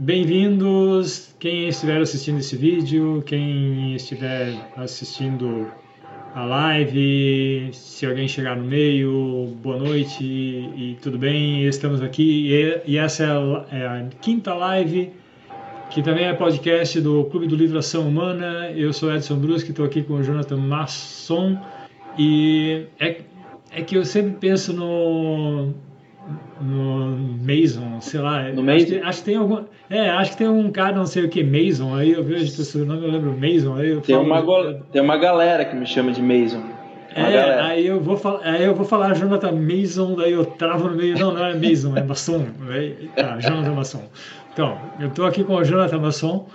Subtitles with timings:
[0.00, 5.72] Bem-vindos, quem estiver assistindo esse vídeo, quem estiver assistindo
[6.36, 12.80] a live, se alguém chegar no meio, boa noite e, tudo bem, estamos aqui.
[12.86, 15.10] E, essa é a, é a, quinta live,
[15.90, 19.84] que também é podcast do Clube do Livro Ação Humana, eu sou Edson Bruschi, estou
[19.84, 21.58] aqui com o Jonathan Masson.
[22.16, 23.20] E é,
[23.72, 25.74] é que eu sempre penso no,
[26.60, 28.42] no Mason, sei lá.
[28.50, 28.70] No?
[28.70, 29.64] Acho, acho, que tem algum.
[29.88, 32.84] É, acho que tem um cara, não sei o que, Mason, aí eu vejo o
[32.84, 34.74] nome, eu lembro Mason, aí eu tem falo, uma, go...
[34.92, 36.62] tem uma galera que me chama de Mason.
[37.14, 40.96] É, aí eu, vou falar, aí eu vou falar Jonathan Mason, daí eu travo no
[40.96, 42.46] meio, não, não é Mason, é Masson.
[42.70, 44.02] Aí, tá, Jonathan Masson.
[44.52, 46.46] Então, eu estou aqui com o Jonathan Masson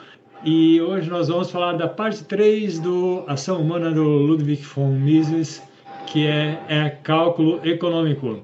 [0.45, 5.63] e hoje nós vamos falar da parte 3 do Ação Humana do Ludwig von Mises,
[6.05, 8.41] que é, é cálculo econômico.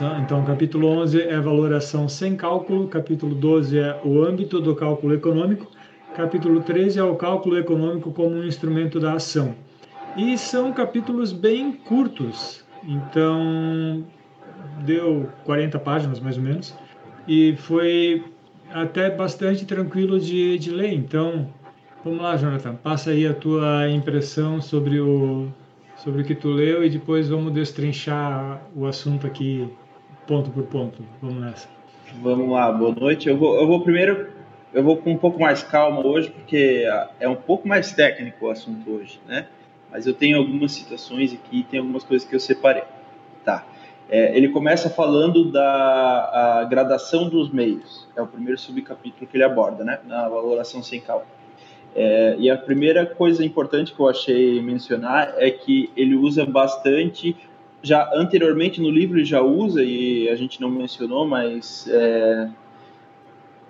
[0.00, 5.70] Então, capítulo 11 é valoração sem cálculo, capítulo 12 é o âmbito do cálculo econômico,
[6.14, 9.54] capítulo 13 é o cálculo econômico como um instrumento da ação.
[10.16, 14.02] E são capítulos bem curtos, então
[14.84, 16.74] deu 40 páginas mais ou menos,
[17.28, 18.24] e foi
[18.72, 20.94] até bastante tranquilo de, de ler.
[20.94, 21.48] Então,
[22.02, 25.48] vamos lá, Jonathan, passa aí a tua impressão sobre o,
[25.96, 29.68] sobre o que tu leu e depois vamos destrinchar o assunto aqui
[30.26, 31.04] ponto por ponto.
[31.20, 31.68] Vamos nessa.
[32.20, 33.28] Vamos lá, boa noite.
[33.28, 34.30] Eu vou, eu vou primeiro,
[34.72, 36.84] eu vou com um pouco mais calma hoje, porque
[37.18, 39.46] é um pouco mais técnico o assunto hoje, né?
[39.90, 42.84] Mas eu tenho algumas citações aqui, tem algumas coisas que eu separei.
[43.44, 43.66] Tá.
[44.08, 48.08] É, ele começa falando da gradação dos meios.
[48.16, 50.00] É o primeiro subcapítulo que ele aborda, né?
[50.06, 51.30] Na valoração sem cálculo.
[51.94, 57.36] É, e a primeira coisa importante que eu achei mencionar é que ele usa bastante
[57.82, 62.48] já anteriormente no livro ele já usa e a gente não mencionou, mas é,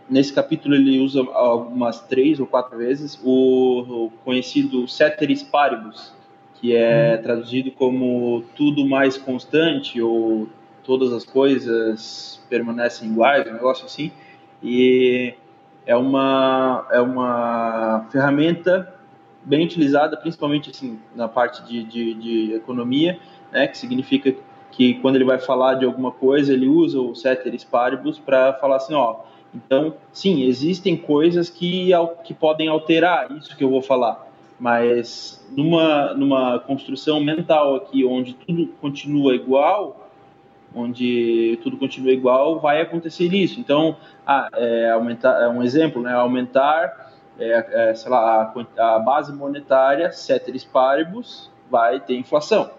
[0.08, 6.12] nesse capítulo ele usa algumas três ou quatro vezes o, o conhecido ceteris paribus,
[6.60, 7.22] que é hum.
[7.22, 10.46] traduzido como tudo mais constante ou
[10.84, 14.12] todas as coisas permanecem iguais, um negócio assim.
[14.62, 15.34] E
[15.86, 18.94] é uma é uma ferramenta
[19.44, 23.18] bem utilizada, principalmente assim na parte de, de, de economia
[23.52, 24.34] né, que significa
[24.72, 28.76] que quando ele vai falar de alguma coisa, ele usa o ceteris paribus para falar
[28.76, 29.16] assim, ó,
[29.54, 31.90] então, sim, existem coisas que,
[32.24, 34.26] que podem alterar isso que eu vou falar,
[34.58, 40.08] mas numa, numa construção mental aqui, onde tudo continua igual,
[40.74, 43.60] onde tudo continua igual, vai acontecer isso.
[43.60, 43.96] Então,
[44.26, 49.34] ah, é, aumentar, é um exemplo, né, aumentar, é, é, sei lá, a, a base
[49.34, 52.70] monetária, ceteris paribus, vai ter inflação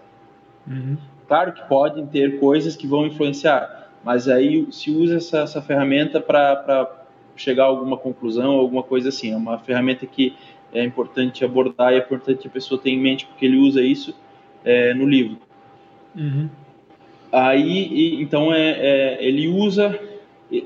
[0.66, 0.96] Uhum.
[1.26, 6.20] Claro que podem ter coisas que vão influenciar, mas aí se usa essa, essa ferramenta
[6.20, 6.90] para
[7.36, 9.32] chegar a alguma conclusão, alguma coisa assim.
[9.32, 10.36] É uma ferramenta que
[10.72, 14.14] é importante abordar e é importante a pessoa ter em mente, porque ele usa isso
[14.64, 15.38] é, no livro.
[16.14, 16.48] Uhum.
[17.32, 19.98] Aí, então, é, é, ele usa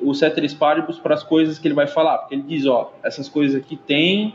[0.02, 3.28] o ceteris paribus para as coisas que ele vai falar, porque ele diz, ó, essas
[3.28, 4.34] coisas aqui têm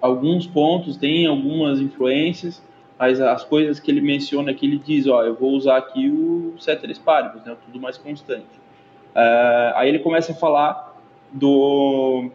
[0.00, 2.62] alguns pontos, têm algumas influências,
[2.98, 6.54] mas as coisas que ele menciona aqui, ele diz, ó, eu vou usar aqui o
[6.58, 8.44] ceteris paribus, né, tudo mais constante.
[9.14, 10.96] Uh, aí ele começa a falar
[11.32, 12.30] do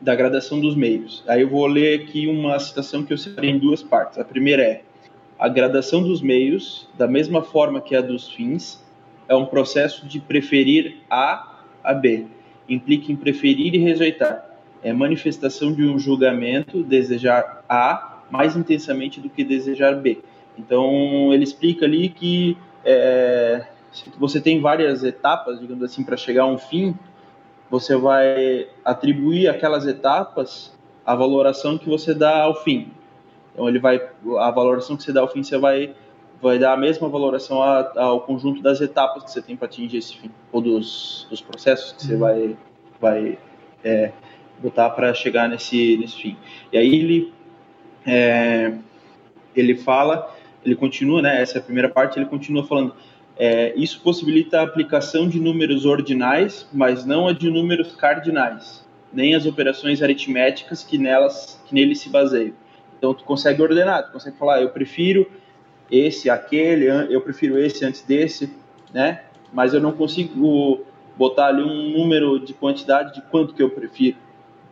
[0.00, 1.24] da gradação dos meios.
[1.26, 4.18] Aí eu vou ler aqui uma citação que eu separei em duas partes.
[4.18, 4.82] A primeira é:
[5.38, 8.84] a gradação dos meios, da mesma forma que a dos fins,
[9.28, 12.26] é um processo de preferir A a B.
[12.68, 14.44] Implica em preferir e rejeitar.
[14.82, 20.20] É manifestação de um julgamento, desejar A mais intensamente do que desejar B.
[20.58, 23.66] Então, ele explica ali que é,
[24.18, 26.94] você tem várias etapas, digamos assim, para chegar a um fim,
[27.70, 30.72] você vai atribuir aquelas etapas
[31.04, 32.88] a valoração que você dá ao fim.
[33.52, 34.00] Então, ele vai,
[34.38, 35.94] a valoração que você dá ao fim, você vai,
[36.40, 40.16] vai dar a mesma valoração ao conjunto das etapas que você tem para atingir esse
[40.16, 42.20] fim, ou dos, dos processos que você uhum.
[42.20, 42.56] vai,
[43.00, 43.38] vai
[43.82, 44.12] é,
[44.58, 46.36] botar para chegar nesse, nesse fim.
[46.72, 47.32] E aí ele
[48.06, 48.74] é,
[49.54, 50.34] ele fala,
[50.64, 52.94] ele continua, né, essa é a primeira parte, ele continua falando,
[53.36, 59.34] é, isso possibilita a aplicação de números ordinais, mas não a de números cardinais, nem
[59.34, 62.54] as operações aritméticas que nelas, que nele se baseiam.
[62.98, 65.30] Então tu consegue ordenar, tu consegue falar, eu prefiro
[65.90, 68.54] esse, aquele, eu prefiro esse antes desse,
[68.92, 69.22] né?
[69.52, 70.84] Mas eu não consigo
[71.16, 74.16] botar ali um número de quantidade de quanto que eu prefiro.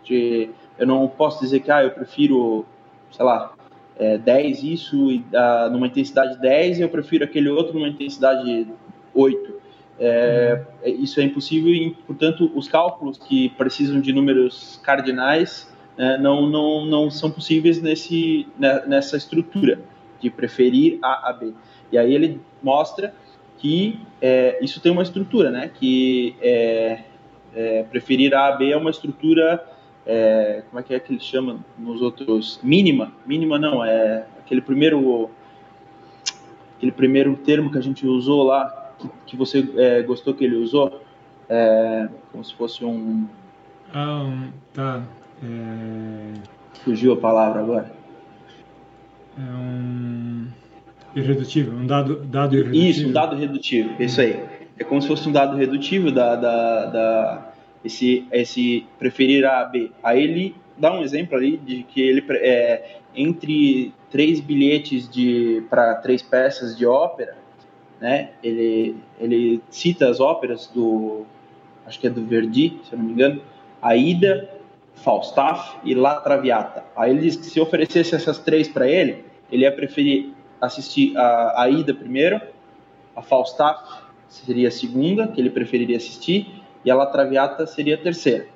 [0.02, 2.64] De, eu não posso dizer que ah, eu prefiro
[3.12, 3.54] sei lá,
[3.96, 5.24] é, 10 isso e,
[5.70, 8.66] numa intensidade 10 eu prefiro aquele outro numa intensidade
[9.14, 9.62] 8.
[10.00, 16.48] É, isso é impossível e, portanto, os cálculos que precisam de números cardinais né, não,
[16.48, 19.78] não, não são possíveis nesse, né, nessa estrutura
[20.20, 21.52] de preferir A a B.
[21.90, 23.14] E aí ele mostra
[23.58, 25.70] que é, isso tem uma estrutura, né?
[25.72, 27.00] Que é,
[27.54, 29.64] é, preferir A a B é uma estrutura,
[30.06, 32.60] é, como é que é que ele chama nos outros?
[32.62, 33.12] Mínima.
[33.26, 35.30] Mínima não, é aquele primeiro,
[36.76, 40.56] aquele primeiro termo que a gente usou lá, que, que você é, gostou que ele
[40.56, 41.00] usou,
[41.48, 43.26] é, como se fosse um...
[43.94, 45.02] Ah, tá.
[45.42, 46.32] É...
[46.84, 47.92] Fugiu a palavra agora.
[49.38, 50.46] É um
[51.14, 52.90] irredutível, um dado, dado irredutível.
[52.90, 54.42] Isso, um dado redutivo, isso aí.
[54.78, 57.51] É como se fosse um dado redutivo da, da, da
[57.84, 59.90] esse, esse preferir A a B.
[60.02, 65.94] Aí ele dá um exemplo ali de que ele é, entre três bilhetes de para
[65.96, 67.36] três peças de ópera,
[68.00, 68.30] né?
[68.42, 71.24] Ele ele cita as óperas do
[71.86, 73.42] acho que é do Verdi, se eu não me engano,
[73.80, 74.48] Aida,
[74.94, 76.84] Falstaff e La Traviata.
[76.96, 81.62] Aí ele diz que se oferecesse essas três para ele, ele ia preferir assistir a
[81.62, 82.40] Aida primeiro,
[83.16, 87.98] a Falstaff seria a segunda, que ele preferiria assistir, e a La Traviata seria a
[87.98, 88.46] terceira,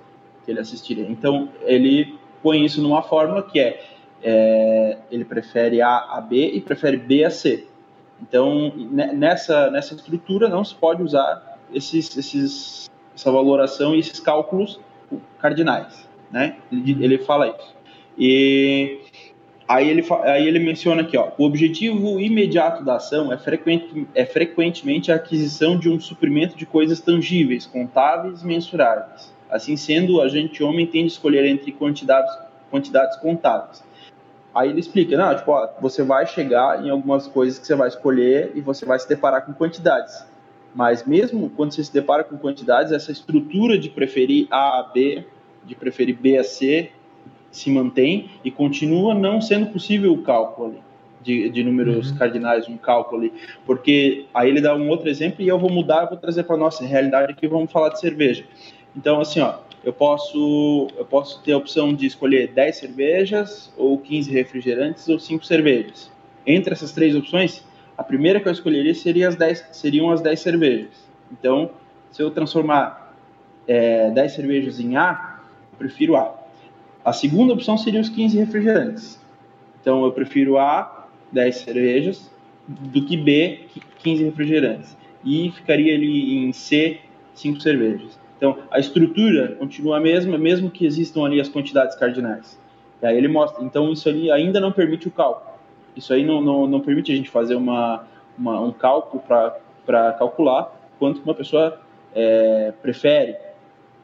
[0.44, 1.06] que ele assistiria.
[1.08, 3.84] Então, ele põe isso numa fórmula que é,
[4.22, 7.66] é ele prefere A a B e prefere B a C.
[8.20, 14.80] Então, nessa, nessa estrutura não se pode usar esses, esses, essa valoração e esses cálculos
[15.38, 16.56] cardinais né?
[16.70, 17.74] Ele, ele fala isso.
[18.18, 19.00] E
[19.68, 24.24] aí ele, aí ele menciona aqui, ó, o objetivo imediato da ação é, frequente, é
[24.24, 29.34] frequentemente a aquisição de um suprimento de coisas tangíveis, contáveis e mensuráveis.
[29.50, 32.32] Assim sendo, o agente homem tem de escolher entre quantidades,
[32.70, 33.84] quantidades contáveis.
[34.54, 37.88] Aí ele explica, não, tipo, ó, você vai chegar em algumas coisas que você vai
[37.88, 40.24] escolher e você vai se deparar com quantidades.
[40.74, 45.24] Mas mesmo quando você se depara com quantidades, essa estrutura de preferir A a B
[45.66, 46.90] de preferir B a C
[47.56, 50.78] se mantém e continua não sendo possível o cálculo ali,
[51.22, 52.18] de, de números uhum.
[52.18, 53.32] cardinais, um cálculo ali,
[53.64, 56.84] porque aí ele dá um outro exemplo e eu vou mudar, vou trazer para nossa
[56.84, 58.44] realidade aqui, vamos falar de cerveja.
[58.94, 63.96] Então, assim, ó, eu posso, eu posso ter a opção de escolher 10 cervejas, ou
[63.96, 66.10] 15 refrigerantes, ou 5 cervejas.
[66.46, 67.64] Entre essas três opções,
[67.96, 71.08] a primeira que eu escolheria seria as 10, seriam as 10 cervejas.
[71.32, 71.70] Então,
[72.10, 73.14] se eu transformar
[73.66, 75.40] é, 10 cervejas em A,
[75.78, 76.45] prefiro A.
[77.06, 79.24] A segunda opção seria os 15 refrigerantes.
[79.80, 82.28] Então eu prefiro A, 10 cervejas,
[82.66, 83.60] do que B,
[84.00, 84.96] 15 refrigerantes.
[85.24, 86.98] E ficaria ali em C,
[87.32, 88.18] 5 cervejas.
[88.36, 92.58] Então a estrutura continua a mesma, mesmo que existam ali as quantidades cardinais.
[93.00, 93.64] E aí ele mostra.
[93.64, 95.54] Então isso ali ainda não permite o cálculo.
[95.94, 98.04] Isso aí não, não, não permite a gente fazer uma,
[98.36, 101.80] uma um cálculo para calcular quanto uma pessoa
[102.12, 103.36] é, prefere.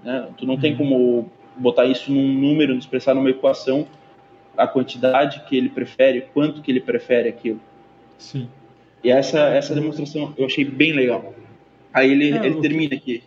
[0.04, 0.28] Né?
[0.36, 0.78] Tu não tem uhum.
[0.78, 3.86] como botar isso num número, expressar numa equação
[4.56, 7.60] a quantidade que ele prefere, quanto que ele prefere aquilo.
[8.18, 8.48] Sim.
[9.02, 11.34] E essa, essa demonstração eu achei bem legal.
[11.92, 13.22] Aí ele, é, ele termina aqui,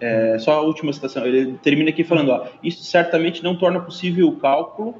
[0.00, 4.28] é, só a última citação, ele termina aqui falando, ó, isso certamente não torna possível
[4.28, 4.94] o cálculo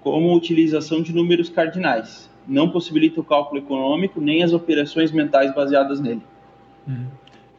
[0.00, 2.30] como utilização de números cardinais.
[2.46, 6.22] Não possibilita o cálculo econômico nem as operações mentais baseadas nele.
[6.86, 7.06] Uhum.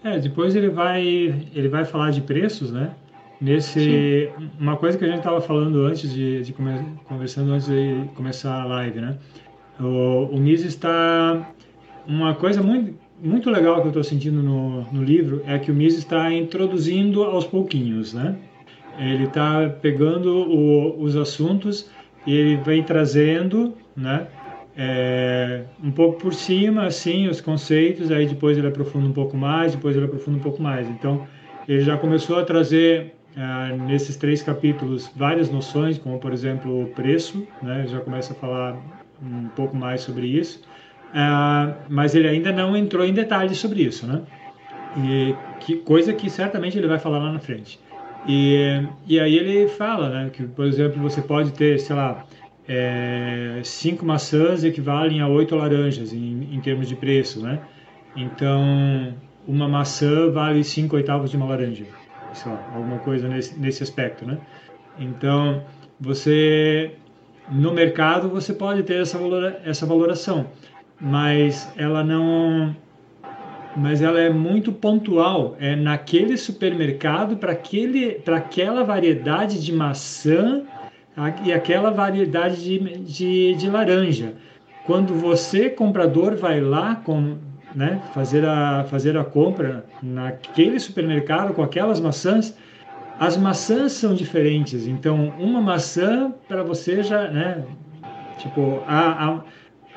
[0.03, 2.93] É, depois ele vai, ele vai falar de preços, né?
[3.39, 4.49] Nesse, Sim.
[4.59, 6.71] uma coisa que a gente estava falando antes de, de come,
[7.05, 9.17] conversando antes de começar a live, né?
[9.79, 11.49] O, o Mises está
[12.07, 15.73] uma coisa muito muito legal que eu estou sentindo no, no livro é que o
[15.73, 18.35] Mises está introduzindo aos pouquinhos, né?
[18.99, 21.89] Ele está pegando o, os assuntos
[22.25, 24.27] e ele vem trazendo, né?
[24.77, 29.73] É, um pouco por cima, assim, os conceitos, aí depois ele aprofunda um pouco mais,
[29.73, 30.89] depois ele aprofunda um pouco mais.
[30.89, 31.25] Então,
[31.67, 36.87] ele já começou a trazer ah, nesses três capítulos várias noções, como por exemplo o
[36.87, 37.85] preço, né?
[37.85, 38.77] já começa a falar
[39.21, 40.61] um pouco mais sobre isso,
[41.09, 44.21] uh, mas ele ainda não entrou em detalhes sobre isso, né?
[44.97, 47.79] E que coisa que certamente ele vai falar lá na frente.
[48.27, 52.25] E, e aí ele fala, né, que por exemplo você pode ter, sei lá,
[52.67, 57.59] é, cinco maçãs equivalem a oito laranjas em, em termos de preço, né?
[58.15, 59.13] Então
[59.47, 61.85] uma maçã vale cinco oitavos de uma laranja
[62.35, 64.37] sei lá, alguma coisa nesse, nesse aspecto, né?
[64.99, 65.63] Então,
[65.99, 66.95] você
[67.49, 70.47] no mercado você pode ter essa valora, essa valoração,
[70.99, 72.75] mas ela não
[73.77, 80.63] mas ela é muito pontual, é naquele supermercado para aquele para aquela variedade de maçã
[81.43, 84.33] e aquela variedade de, de, de laranja.
[84.85, 87.37] Quando você comprador vai lá com
[87.75, 92.57] né, fazer a fazer a compra naquele supermercado com aquelas maçãs,
[93.19, 94.87] as maçãs são diferentes.
[94.87, 97.63] Então, uma maçã para você já, né,
[98.37, 99.43] tipo, a, a,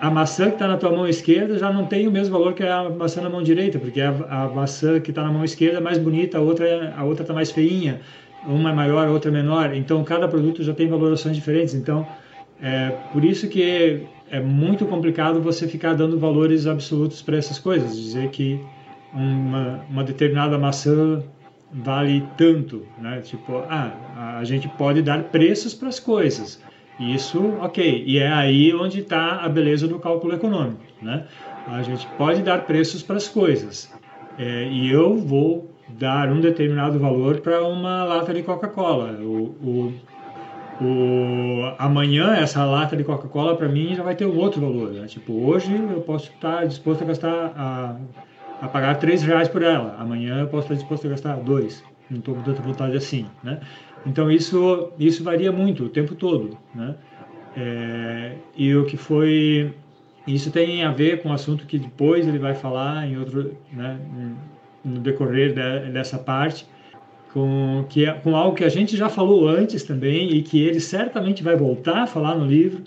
[0.00, 2.64] a maçã que está na tua mão esquerda já não tem o mesmo valor que
[2.64, 5.80] a maçã na mão direita, porque a, a maçã que está na mão esquerda é
[5.80, 8.00] mais bonita, a outra a outra está mais feinha,
[8.46, 9.74] uma é maior, a outra é menor.
[9.74, 11.74] Então, cada produto já tem valorações diferentes.
[11.74, 12.06] Então,
[12.62, 17.96] é por isso que é muito complicado você ficar dando valores absolutos para essas coisas,
[17.96, 18.60] dizer que
[19.12, 21.22] uma, uma determinada maçã
[21.72, 23.20] vale tanto, né?
[23.20, 26.60] Tipo, ah, a gente pode dar preços para as coisas.
[26.98, 28.04] Isso, ok.
[28.06, 31.26] E é aí onde está a beleza do cálculo econômico, né?
[31.66, 33.92] A gente pode dar preços para as coisas.
[34.38, 39.12] É, e eu vou dar um determinado valor para uma lata de Coca-Cola.
[39.20, 39.94] O, o,
[40.80, 44.92] o, amanhã essa lata de Coca-Cola para mim já vai ter um outro valor.
[44.92, 45.06] Né?
[45.06, 47.96] Tipo, hoje eu posso estar disposto a gastar a,
[48.62, 49.96] a pagar três reais por ela.
[49.98, 51.82] Amanhã eu posso estar disposto a gastar dois.
[52.08, 53.60] Não estou com tanta vontade assim, né?
[54.06, 56.94] Então isso isso varia muito o tempo todo, né?
[57.56, 59.74] É, e o que foi
[60.26, 63.98] isso tem a ver com o assunto que depois ele vai falar em outro, né?
[64.84, 66.66] No decorrer de, dessa parte,
[67.32, 70.80] com que é, com algo que a gente já falou antes também e que ele
[70.80, 72.82] certamente vai voltar a falar no livro,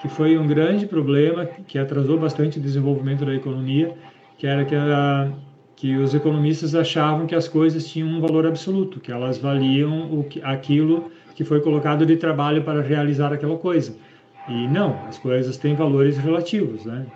[0.00, 3.94] que foi um grande problema que atrasou bastante o desenvolvimento da economia,
[4.36, 5.32] que era que, a,
[5.76, 10.26] que os economistas achavam que as coisas tinham um valor absoluto, que elas valiam o
[10.42, 13.96] aquilo que foi colocado de trabalho para realizar aquela coisa.
[14.48, 17.06] E não, as coisas têm valores relativos, né?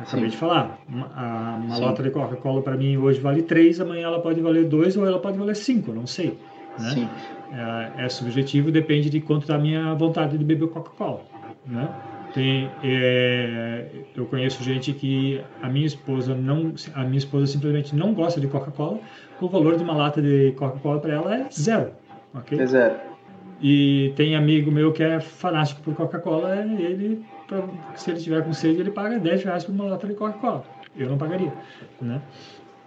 [0.00, 4.20] Acabei de falar, uma, uma lata de Coca-Cola para mim hoje vale 3, amanhã ela
[4.20, 6.38] pode valer 2 ou ela pode valer 5, não sei.
[6.78, 7.08] Né?
[7.52, 11.22] É, é, subjetivo, depende de quanto da tá minha vontade de beber Coca-Cola.
[11.66, 11.88] Né?
[12.32, 18.14] Tem, é, eu conheço gente que a minha esposa não, a minha esposa simplesmente não
[18.14, 19.00] gosta de Coca-Cola.
[19.40, 21.90] O valor de uma lata de Coca-Cola para ela é zero,
[22.34, 22.60] ok?
[22.60, 22.94] É zero.
[23.60, 27.64] E tem amigo meu que é fanático por Coca-Cola, ele, pra,
[27.96, 30.64] se ele tiver com sede, ele paga 10 reais por uma lata de Coca-Cola.
[30.96, 31.52] Eu não pagaria,
[32.00, 32.22] né?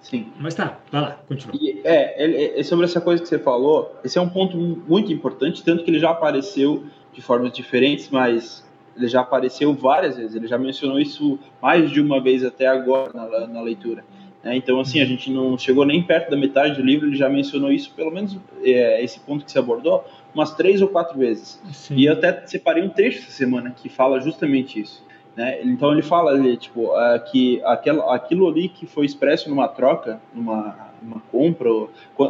[0.01, 0.31] Sim.
[0.39, 1.55] Mas tá, vai lá, continua.
[1.59, 5.63] E, é, é, sobre essa coisa que você falou, esse é um ponto muito importante,
[5.63, 8.65] tanto que ele já apareceu de formas diferentes, mas
[8.95, 13.11] ele já apareceu várias vezes, ele já mencionou isso mais de uma vez até agora
[13.13, 14.03] na, na leitura.
[14.43, 14.55] Né?
[14.55, 17.71] Então, assim, a gente não chegou nem perto da metade do livro, ele já mencionou
[17.71, 21.61] isso, pelo menos é, esse ponto que você abordou, umas três ou quatro vezes.
[21.71, 21.95] Sim.
[21.95, 25.03] E eu até separei um trecho essa semana que fala justamente isso.
[25.35, 25.61] Né?
[25.63, 30.19] Então, ele fala ali, tipo, uh, que aquilo, aquilo ali que foi expresso numa troca,
[30.33, 31.69] numa, numa compra,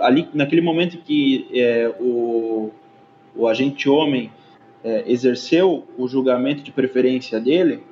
[0.02, 2.72] ali, naquele momento que é, o,
[3.36, 4.32] o agente homem
[4.84, 7.84] é, exerceu o julgamento de preferência dele,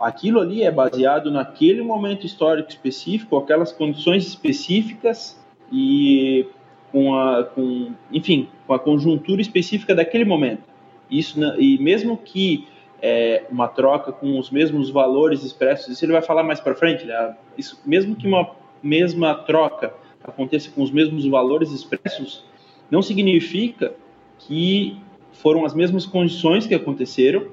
[0.00, 5.38] aquilo ali é baseado naquele momento histórico específico, aquelas condições específicas
[5.70, 6.46] e
[6.90, 10.62] com a, com, enfim, com a conjuntura específica daquele momento.
[11.10, 12.66] Isso e mesmo que
[13.02, 17.04] é, uma troca com os mesmos valores expressos, isso ele vai falar mais para frente.
[17.04, 17.36] Né?
[17.56, 18.50] Isso, mesmo que uma
[18.82, 19.92] mesma troca
[20.24, 22.44] aconteça com os mesmos valores expressos,
[22.90, 23.92] não significa
[24.38, 24.96] que
[25.32, 27.46] foram as mesmas condições que aconteceram,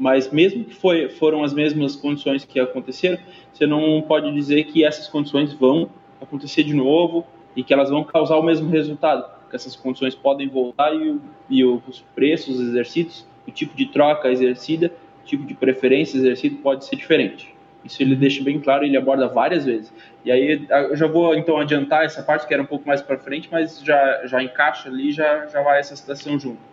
[0.00, 3.18] mas mesmo que foi, foram as mesmas condições que aconteceram,
[3.52, 8.02] você não pode dizer que essas condições vão acontecer de novo e que elas vão
[8.02, 13.50] causar o mesmo resultado, porque essas condições podem voltar e, e os preços exercidos, o
[13.50, 14.90] tipo de troca exercida,
[15.22, 17.54] o tipo de preferência exercido pode ser diferente.
[17.84, 19.92] Isso ele deixa bem claro, ele aborda várias vezes.
[20.24, 23.18] E aí eu já vou então adiantar essa parte que era um pouco mais para
[23.18, 26.69] frente, mas já já encaixa ali, já já vai essa citação junto.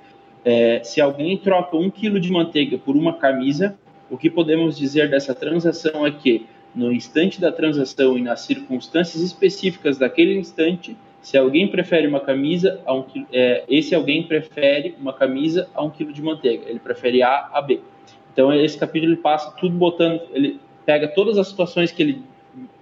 [0.50, 3.78] É, se alguém troca um quilo de manteiga por uma camisa,
[4.10, 9.22] o que podemos dizer dessa transação é que no instante da transação e nas circunstâncias
[9.22, 15.12] específicas daquele instante, se alguém prefere uma camisa a um é, esse alguém prefere uma
[15.12, 16.64] camisa a um quilo de manteiga.
[16.70, 17.82] Ele prefere A a B.
[18.32, 22.22] Então esse capítulo ele passa tudo botando, ele pega todas as situações que ele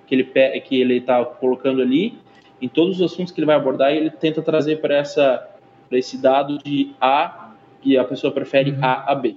[0.05, 2.13] que ele que ele está colocando ali,
[2.62, 5.50] em todos os assuntos que ele vai abordar, e ele tenta trazer para essa
[5.89, 7.45] para esse dado de A
[7.86, 8.80] e a pessoa prefere uhum.
[8.82, 9.36] A a B.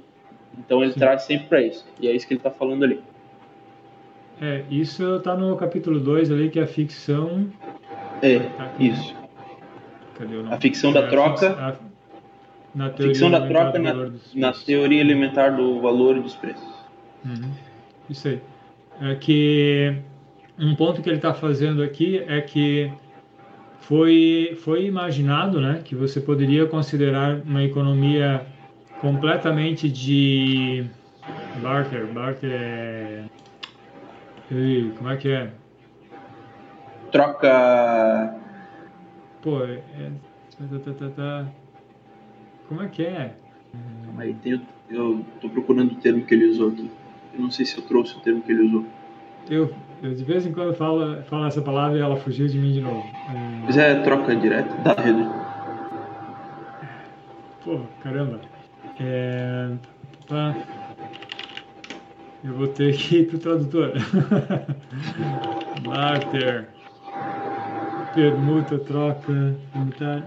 [0.59, 1.01] Então ele Sim.
[1.01, 1.87] traz sempre para isso.
[2.01, 3.01] E é isso que ele está falando ali.
[4.41, 7.47] É, isso está no capítulo 2 ali, que é a ficção.
[8.23, 9.15] É, tá isso.
[10.17, 10.55] Cadê o nome?
[10.55, 11.51] A ficção da é, troca.
[11.51, 11.89] A,
[12.75, 16.69] na ficção da troca na, na, teoria elementar do valor e dos preços.
[17.25, 17.51] Uhum.
[18.09, 18.41] Isso aí
[19.01, 19.95] é que
[20.59, 22.91] um ponto que ele está fazendo aqui é que
[23.81, 28.45] foi, foi imaginado né, que você poderia considerar uma economia
[29.01, 30.85] completamente de
[31.63, 33.25] barter, barter é
[34.97, 35.51] como é que é?
[37.13, 38.35] Troca.
[39.43, 39.79] Pô, é.
[40.59, 41.47] Tá, tá, tá, tá.
[42.67, 43.35] Como é que é?
[44.17, 46.91] Aí tem, eu tô procurando o termo que ele usou aqui.
[47.35, 48.87] Eu não sei se eu trouxe o termo que ele usou.
[49.51, 52.73] Eu, eu de vez em quando falo, falo essa palavra e ela fugiu de mim
[52.73, 53.05] de novo.
[53.29, 53.61] É...
[53.65, 55.29] Mas é troca direta da rede.
[57.65, 58.41] Pô, caramba.
[59.01, 59.71] É...
[60.27, 60.55] Tá.
[62.45, 63.93] Eu vou ter que ir pro tradutor.
[65.83, 66.69] Barter.
[68.15, 69.57] Permuta, troca,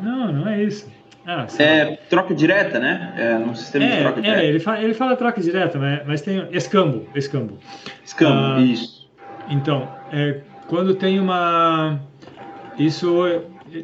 [0.01, 0.89] Não, não é isso.
[1.25, 3.13] Ah, é troca direta, né?
[3.15, 4.41] É um sistema é, de troca direta.
[4.41, 7.57] É, ele fala, ele fala troca direta, mas, mas tem escambo, escambo.
[8.03, 9.00] Escambo, ah, isso.
[9.49, 11.99] Então, é, quando tem uma...
[12.77, 13.25] Isso,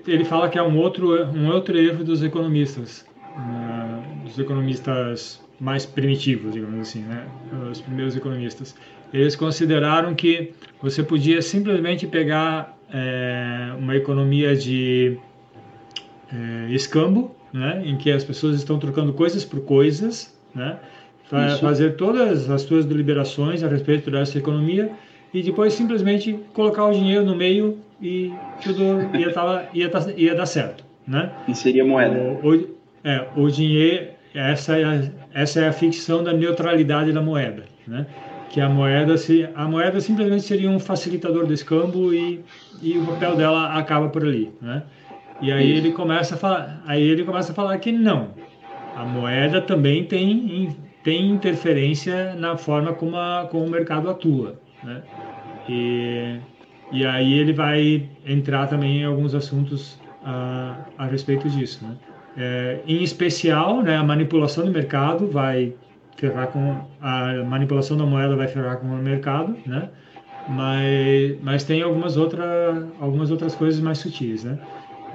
[0.08, 3.06] ele fala que é um outro, um outro erro dos economistas.
[3.36, 7.26] Uh, dos economistas mais primitivos, digamos assim, né?
[7.72, 8.76] Os primeiros economistas.
[9.14, 15.18] Eles consideraram que você podia simplesmente pegar é, uma economia de
[16.32, 20.78] é, escambo, né, em que as pessoas estão trocando coisas por coisas, né,
[21.30, 24.92] para fazer todas as suas deliberações a respeito dessa economia
[25.34, 28.32] e depois simplesmente colocar o dinheiro no meio e
[28.64, 31.32] tudo ia, tava, ia, ia dar certo, né?
[31.48, 32.40] Inserir a moeda.
[32.44, 35.02] O, o, é, o dinheiro, essa é, a,
[35.34, 38.06] essa é a ficção da neutralidade da moeda, né?
[38.50, 42.44] Que a moeda, se, a moeda simplesmente seria um facilitador do escambo e,
[42.82, 44.84] e o papel dela acaba por ali, né?
[45.42, 48.30] E aí ele começa a falar, aí ele começa a falar que não.
[48.96, 55.02] A moeda também tem, tem interferência na forma como, a, como o mercado atua, né?
[55.68, 56.40] E,
[56.92, 61.96] e aí ele vai entrar também em alguns assuntos a, a respeito disso, né?
[62.40, 65.74] É, em especial, né, a manipulação do mercado vai
[66.18, 69.90] ferrar com a manipulação da moeda vai ferrar com o mercado, né?
[70.48, 74.60] Mas, mas tem algumas outras algumas outras coisas mais sutis, né?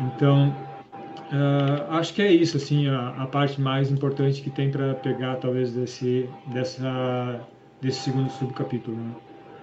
[0.00, 4.94] Então, uh, acho que é isso, assim, a, a, parte mais importante que tem para
[4.94, 7.40] pegar, talvez, desse, dessa,
[7.80, 8.96] desse segundo subcapítulo.
[8.96, 9.12] Né?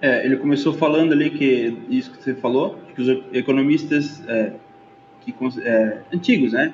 [0.02, 4.52] É, ele começou falando ali que isso que você falou, que os economistas é,
[5.20, 6.72] que, é, antigos, né,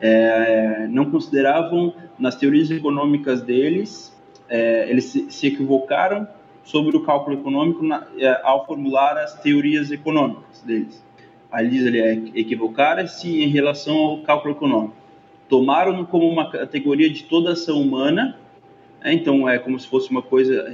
[0.00, 4.16] é, não consideravam nas teorias econômicas deles,
[4.48, 6.26] é, eles se, se, equivocaram
[6.64, 11.02] sobre o cálculo econômico na, é, ao formular as teorias econômicas deles
[11.52, 14.94] a Lisa é equivocara-se em relação ao cálculo econômico.
[15.50, 18.38] Tomaram como uma categoria de toda ação humana,
[19.04, 19.12] né?
[19.12, 20.66] então é como se fosse uma coisa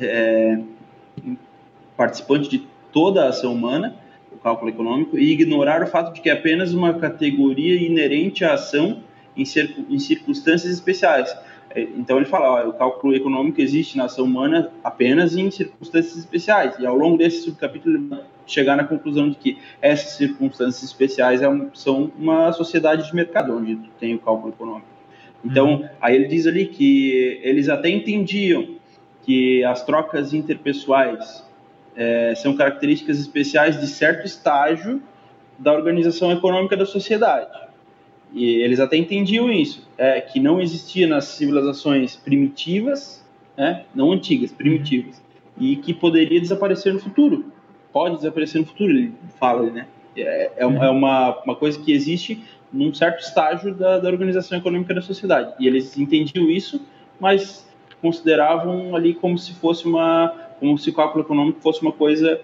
[1.98, 3.96] participante de toda a ação humana,
[4.32, 8.54] o cálculo econômico, e ignorar o fato de que é apenas uma categoria inerente à
[8.54, 9.02] ação
[9.36, 9.42] em,
[9.90, 11.36] em circunstâncias especiais.
[11.70, 16.16] É, então ele fala, ó, o cálculo econômico existe na ação humana apenas em circunstâncias
[16.16, 16.78] especiais.
[16.78, 21.42] E ao longo desse subcapítulo ele vai chegar na conclusão de que essas circunstâncias especiais
[21.42, 24.86] é são uma sociedade de mercado onde tem o cálculo econômico.
[25.44, 25.88] Então, uhum.
[26.00, 28.76] aí ele diz ali que eles até entendiam
[29.24, 31.46] que as trocas interpessoais
[31.98, 35.02] é, são características especiais de certo estágio
[35.58, 37.50] da organização econômica da sociedade.
[38.32, 44.52] E eles até entendiam isso, é, que não existia nas civilizações primitivas, né, não antigas,
[44.52, 45.20] primitivas,
[45.58, 47.52] e que poderia desaparecer no futuro.
[47.92, 49.86] Pode desaparecer no futuro, ele fala, né?
[50.16, 54.94] É, é, é uma, uma coisa que existe num certo estágio da, da organização econômica
[54.94, 55.54] da sociedade.
[55.58, 56.80] E eles entendiam isso,
[57.18, 57.66] mas
[58.00, 62.40] consideravam ali como se fosse uma, como se o cálculo econômico fosse uma coisa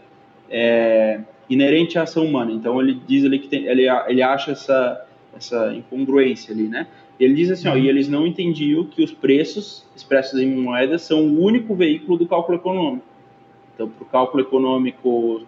[0.50, 2.52] é, inerente à ação humana.
[2.52, 6.86] Então ele diz ali que tem, ele, ele acha essa essa incongruência ali, né?
[7.18, 11.20] Ele diz assim, ó, e eles não entendiam que os preços expressos em moedas são
[11.20, 13.06] o único veículo do cálculo econômico.
[13.74, 15.42] Então, para o cálculo econômico,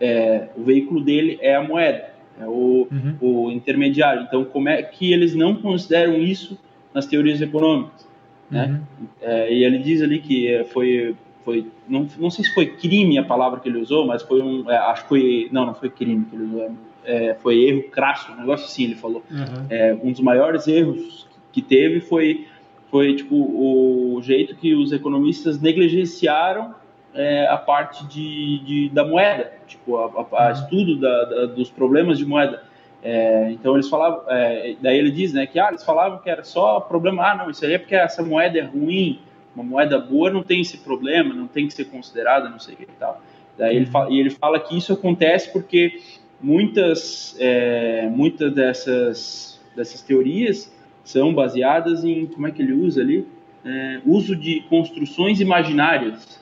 [0.00, 3.16] é, o veículo dele é a moeda, é o, uhum.
[3.20, 4.22] o intermediário.
[4.22, 6.58] Então, como é que eles não consideram isso
[6.92, 8.06] nas teorias econômicas?
[8.50, 8.82] Né?
[9.00, 9.06] Uhum.
[9.22, 11.14] É, e ele diz ali que foi
[11.48, 14.70] foi não, não sei se foi crime a palavra que ele usou, mas foi um
[14.70, 16.70] é, acho que foi não não foi crime que ele usou
[17.08, 19.24] é, foi erro crasso, um negócio assim, ele falou.
[19.30, 19.66] Uhum.
[19.70, 22.46] É, um dos maiores erros que teve foi,
[22.90, 26.74] foi tipo, o jeito que os economistas negligenciaram
[27.14, 30.52] é, a parte de, de, da moeda, tipo, a, a, a uhum.
[30.52, 32.62] estudo da, da, dos problemas de moeda.
[33.02, 36.44] É, então eles falavam, é, daí ele diz, né, que ah, eles falavam que era
[36.44, 39.20] só problema, ah, não, isso aí é porque essa moeda é ruim,
[39.58, 42.76] uma moeda boa não tem esse problema, não tem que ser considerada, não sei o
[42.76, 43.20] que e tal.
[43.56, 43.90] Daí ele uhum.
[43.90, 46.00] fala, e ele fala que isso acontece porque
[46.40, 53.26] muitas, é, muitas dessas, dessas teorias são baseadas em, como é que ele usa ali?
[53.64, 56.40] É, uso de construções imaginárias.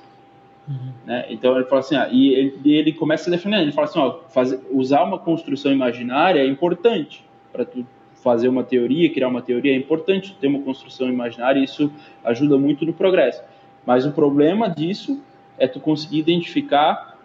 [0.69, 0.93] Uhum.
[1.07, 1.27] Né?
[1.31, 4.19] Então ele fala assim, ah, e ele, ele, começa a defender, ele fala assim, ó,
[4.29, 7.87] fazer, usar uma construção imaginária é importante para tu
[8.23, 11.93] fazer uma teoria, criar uma teoria é importante ter uma construção imaginária, isso
[12.25, 13.43] ajuda muito no progresso.
[13.85, 15.23] Mas o problema disso
[15.59, 17.17] é tu conseguir identificar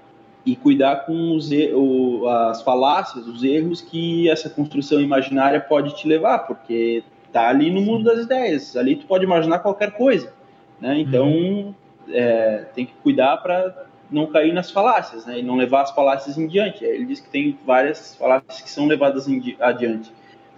[0.46, 6.08] e cuidar com os, o, as falácias, os erros que essa construção imaginária pode te
[6.08, 10.34] levar, porque tá ali no mundo das ideias, ali tu pode imaginar qualquer coisa,
[10.80, 11.00] né?
[11.00, 11.74] Então uhum.
[12.10, 15.40] é, tem que cuidar para não cair nas falácias, né?
[15.40, 16.84] E não levar as falácias em diante.
[16.84, 20.12] Ele diz que tem várias falácias que são levadas em, adiante.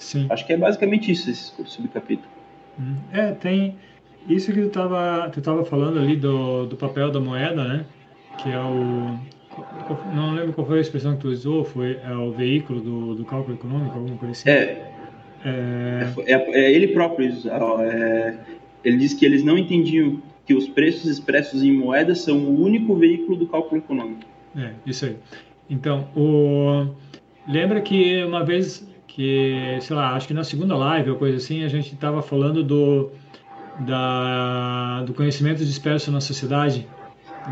[0.04, 0.28] Sim.
[0.30, 2.30] Acho que é basicamente isso esse subcapítulo.
[2.78, 2.98] Uhum.
[3.12, 3.78] É, tem
[4.28, 7.86] isso que tu estava tu tava falando ali do, do papel da moeda, né?
[8.38, 9.18] Que é o
[10.14, 13.26] não lembro qual foi a expressão que tu usou, foi é o veículo do, do
[13.26, 14.50] cálculo econômico, alguma coisa assim.
[14.50, 14.92] É,
[15.46, 16.14] é...
[16.26, 17.32] É, é, ele próprio,
[17.82, 18.38] é,
[18.84, 22.96] ele diz que eles não entendiam que os preços expressos em moedas são o único
[22.96, 24.24] veículo do cálculo econômico.
[24.56, 25.16] É, isso aí.
[25.70, 26.88] Então, o...
[27.48, 31.64] lembra que uma vez que, sei lá, acho que na segunda live ou coisa assim,
[31.64, 33.12] a gente estava falando do,
[33.80, 36.88] da, do conhecimento disperso na sociedade,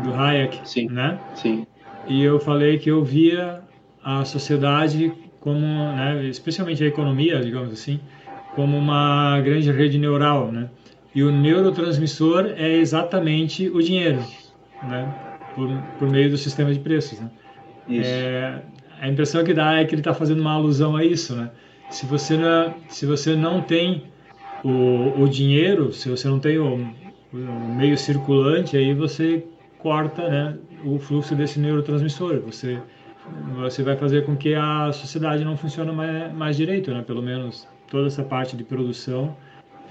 [0.02, 1.18] do Hayek, sim, né?
[1.34, 1.66] Sim.
[2.08, 3.62] E eu falei que eu via
[4.02, 8.00] a sociedade como, né, especialmente a economia, digamos assim,
[8.54, 10.68] como uma grande rede neural, né?
[11.14, 14.24] E o neurotransmissor é exatamente o dinheiro,
[14.82, 15.12] né?
[15.54, 17.30] Por, por meio do sistema de preços, né?
[17.88, 18.10] Isso.
[18.10, 18.62] É,
[19.02, 21.50] a impressão que dá é que ele está fazendo uma alusão a isso, né?
[21.90, 24.04] Se você não, se você não tem
[24.62, 26.76] o, o dinheiro, se você não tem o,
[27.32, 29.44] o meio circulante, aí você
[29.80, 32.38] corta, né, o fluxo desse neurotransmissor.
[32.46, 32.80] Você
[33.56, 37.02] você vai fazer com que a sociedade não funcione mais, mais direito, né?
[37.02, 39.36] Pelo menos toda essa parte de produção,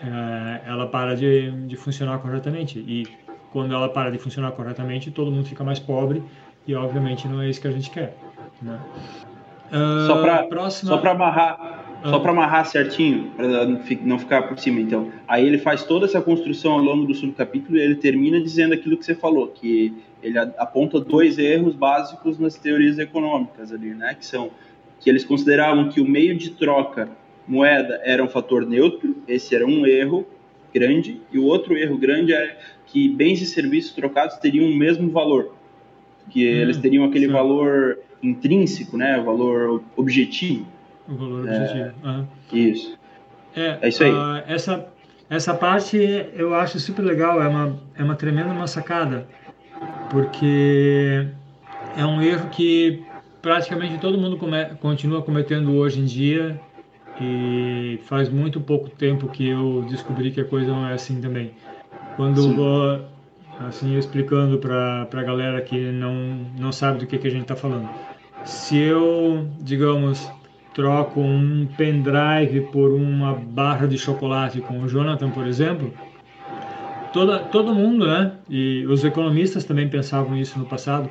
[0.01, 2.79] é, ela para de, de funcionar corretamente.
[2.79, 3.05] E
[3.51, 6.23] quando ela para de funcionar corretamente, todo mundo fica mais pobre
[6.65, 8.15] e, obviamente, não é isso que a gente quer.
[8.61, 8.79] Né?
[9.71, 10.91] Uh, só para próxima...
[10.91, 13.65] só amarrar só para amarrar certinho, para
[14.03, 15.11] não ficar por cima, então.
[15.27, 18.97] Aí ele faz toda essa construção ao longo do subcapítulo e ele termina dizendo aquilo
[18.97, 19.93] que você falou, que
[20.23, 24.15] ele aponta dois erros básicos nas teorias econômicas ali, né?
[24.15, 24.49] Que são
[24.99, 27.09] que eles consideravam que o meio de troca
[27.47, 30.25] moeda era um fator neutro, esse era um erro
[30.73, 35.09] grande, e o outro erro grande é que bens e serviços trocados teriam o mesmo
[35.09, 35.53] valor,
[36.29, 37.31] que hum, eles teriam aquele sim.
[37.31, 39.19] valor intrínseco, né?
[39.19, 40.65] O valor objetivo.
[41.07, 41.93] O valor objetivo.
[42.03, 42.27] É, uhum.
[42.53, 42.97] Isso.
[43.55, 44.11] É, é isso aí.
[44.11, 44.87] Uh, essa,
[45.29, 45.97] essa parte
[46.33, 49.27] eu acho super legal, é uma, é uma tremenda uma sacada,
[50.09, 51.27] porque
[51.97, 53.03] é um erro que
[53.41, 56.59] praticamente todo mundo come, continua cometendo hoje em dia
[57.19, 61.51] e faz muito pouco tempo que eu descobri que a coisa não é assim também.
[62.15, 62.55] Quando Sim.
[62.55, 63.01] vou
[63.59, 67.55] assim explicando para a galera que não não sabe do que que a gente está
[67.55, 67.89] falando.
[68.43, 70.29] Se eu, digamos,
[70.73, 75.93] troco um pendrive por uma barra de chocolate com o Jonathan, por exemplo,
[77.13, 78.33] toda, todo mundo, né?
[78.49, 81.09] E os economistas também pensavam isso no passado.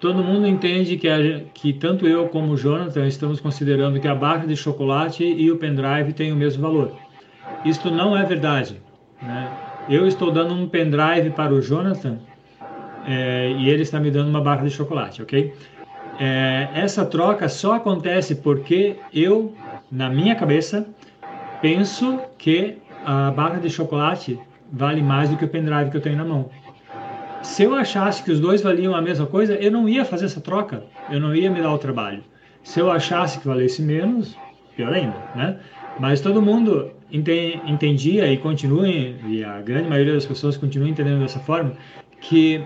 [0.00, 4.14] Todo mundo entende que, a, que tanto eu como o Jonathan estamos considerando que a
[4.14, 6.92] barra de chocolate e o pendrive têm o mesmo valor.
[7.64, 8.80] Isto não é verdade.
[9.20, 9.48] Né?
[9.88, 12.18] Eu estou dando um pendrive para o Jonathan
[13.06, 15.52] é, e ele está me dando uma barra de chocolate, ok?
[16.18, 19.54] É, essa troca só acontece porque eu,
[19.90, 20.86] na minha cabeça,
[21.60, 24.38] penso que a barra de chocolate
[24.72, 26.50] vale mais do que o pendrive que eu tenho na mão.
[27.42, 30.40] Se eu achasse que os dois valiam a mesma coisa, eu não ia fazer essa
[30.40, 32.22] troca, eu não ia me dar o trabalho.
[32.62, 34.36] Se eu achasse que valesse menos,
[34.76, 35.58] pior ainda, né?
[35.98, 41.40] Mas todo mundo entendia e continua, e a grande maioria das pessoas continua entendendo dessa
[41.40, 41.72] forma,
[42.20, 42.64] que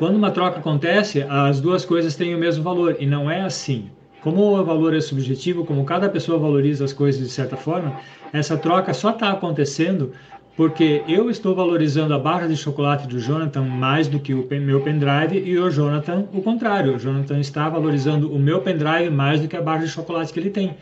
[0.00, 3.90] quando uma troca acontece, as duas coisas têm o mesmo valor e não é assim.
[4.22, 8.00] Como o valor é subjetivo, como cada pessoa valoriza as coisas de certa forma,
[8.32, 10.12] essa troca só está acontecendo
[10.56, 14.80] porque eu estou valorizando a barra de chocolate do Jonathan mais do que o meu
[14.80, 16.96] pendrive e o Jonathan o contrário.
[16.96, 20.40] O Jonathan está valorizando o meu pendrive mais do que a barra de chocolate que
[20.40, 20.78] ele tem.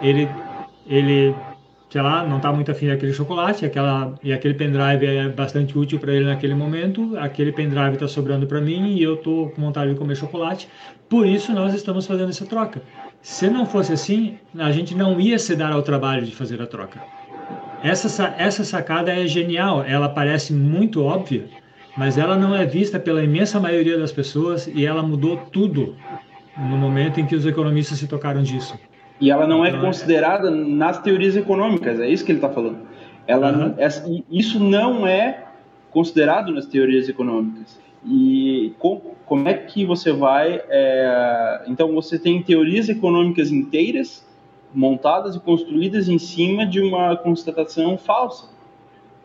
[0.00, 0.26] Ele,
[0.86, 1.34] ele
[1.90, 5.98] sei lá, não está muito afim daquele chocolate, aquela, e aquele pendrive é bastante útil
[5.98, 9.92] para ele naquele momento, aquele pendrive está sobrando para mim e eu estou com vontade
[9.92, 10.68] de comer chocolate,
[11.08, 12.82] por isso nós estamos fazendo essa troca.
[13.22, 16.66] Se não fosse assim, a gente não ia se dar ao trabalho de fazer a
[16.66, 17.00] troca.
[17.82, 21.46] Essa, essa sacada é genial, ela parece muito óbvia,
[21.96, 25.94] mas ela não é vista pela imensa maioria das pessoas e ela mudou tudo
[26.56, 28.78] no momento em que os economistas se tocaram disso.
[29.20, 32.78] E ela não é então, considerada nas teorias econômicas, é isso que ele está falando.
[33.26, 33.74] Ela, uhum.
[33.78, 35.44] essa, isso não é
[35.90, 37.80] considerado nas teorias econômicas.
[38.04, 40.60] E com, como é que você vai.
[40.68, 44.26] É, então, você tem teorias econômicas inteiras
[44.74, 48.48] montadas e construídas em cima de uma constatação falsa,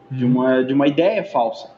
[0.09, 0.31] de, uhum.
[0.31, 1.71] uma, de uma ideia falsa.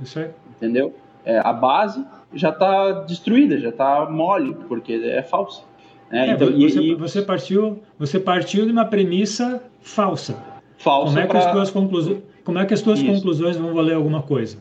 [0.00, 0.30] Isso aí.
[0.56, 0.94] Entendeu?
[1.24, 5.62] É, a base já está destruída, já está mole, porque é falsa.
[6.10, 6.30] Né?
[6.30, 10.36] É, então, você, e, você, partiu, você partiu de uma premissa falsa.
[10.78, 11.06] Falsa.
[11.06, 11.38] Como é que pra...
[11.38, 14.58] as tuas, conclusões, como é que as tuas conclusões vão valer alguma coisa?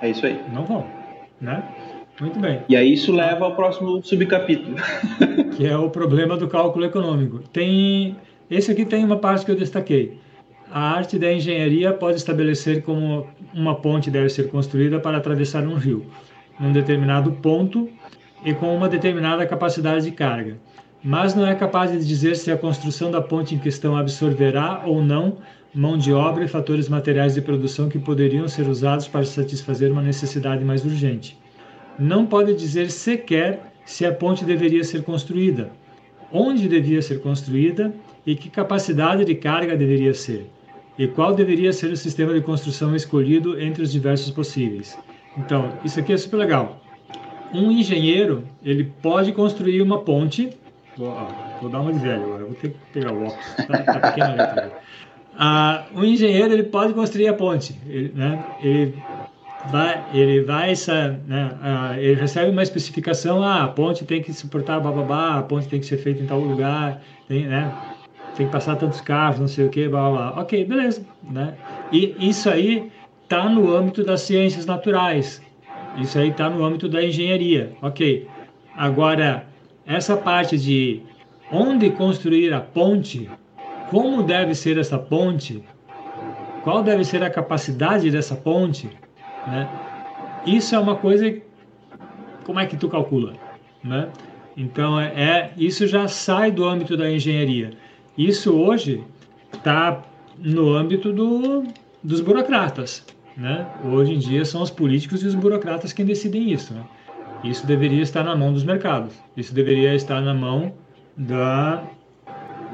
[0.00, 0.40] É isso aí.
[0.52, 0.86] Não vão.
[1.40, 1.62] Né?
[2.20, 2.62] Muito bem.
[2.68, 4.76] E aí isso leva ao próximo subcapítulo.
[5.56, 7.40] que é o problema do cálculo econômico.
[7.52, 8.16] Tem
[8.48, 10.18] esse aqui tem uma parte que eu destaquei.
[10.70, 15.74] A arte da engenharia pode estabelecer como uma ponte deve ser construída para atravessar um
[15.74, 16.06] rio,
[16.58, 17.88] num determinado ponto
[18.44, 20.58] e com uma determinada capacidade de carga,
[21.02, 25.02] mas não é capaz de dizer se a construção da ponte em questão absorverá ou
[25.02, 25.38] não
[25.74, 30.02] mão de obra e fatores materiais de produção que poderiam ser usados para satisfazer uma
[30.02, 31.38] necessidade mais urgente.
[31.98, 35.70] Não pode dizer sequer se a ponte deveria ser construída,
[36.32, 37.94] onde devia ser construída
[38.26, 40.50] e que capacidade de carga deveria ser,
[40.98, 44.98] e qual deveria ser o sistema de construção escolhido entre os diversos possíveis.
[45.36, 46.80] Então, isso aqui é super legal.
[47.54, 50.50] Um engenheiro, ele pode construir uma ponte.
[50.96, 51.26] Vou, ó,
[51.60, 53.54] vou dar uma de velho agora, vou ter que pegar o óculos.
[53.56, 54.72] Tá, tá pequena a letra.
[55.38, 58.38] Ah, o engenheiro ele pode construir a ponte, ele, né?
[58.62, 58.94] Ele
[59.66, 60.72] vai, ele vai,
[61.26, 61.50] né?
[61.62, 65.78] Ah, ele recebe uma especificação, ah, a ponte tem que suportar bababá, a ponte tem
[65.78, 67.70] que ser feita em tal lugar, tem, né?
[68.34, 70.42] Tem que passar tantos carros, não sei o que, blá, blá, blá.
[70.42, 71.54] Ok, beleza, né?
[71.92, 72.90] E isso aí
[73.22, 75.42] está no âmbito das ciências naturais,
[75.98, 78.26] isso aí está no âmbito da engenharia, ok.
[78.74, 79.46] Agora,
[79.86, 81.02] essa parte de
[81.50, 83.30] onde construir a ponte,
[83.90, 85.62] como deve ser essa ponte,
[86.62, 88.90] qual deve ser a capacidade dessa ponte,
[89.46, 89.68] né?
[90.44, 91.32] Isso é uma coisa,
[92.44, 93.34] como é que tu calcula,
[93.82, 94.08] né?
[94.56, 97.70] Então é, isso já sai do âmbito da engenharia.
[98.18, 99.04] Isso hoje
[99.52, 100.02] está
[100.38, 101.64] no âmbito do,
[102.02, 103.04] dos burocratas,
[103.36, 103.66] né?
[103.84, 106.82] Hoje em dia são os políticos e os burocratas quem decidem isso, né?
[107.44, 109.14] Isso deveria estar na mão dos mercados.
[109.36, 110.72] Isso deveria estar na mão
[111.16, 111.82] da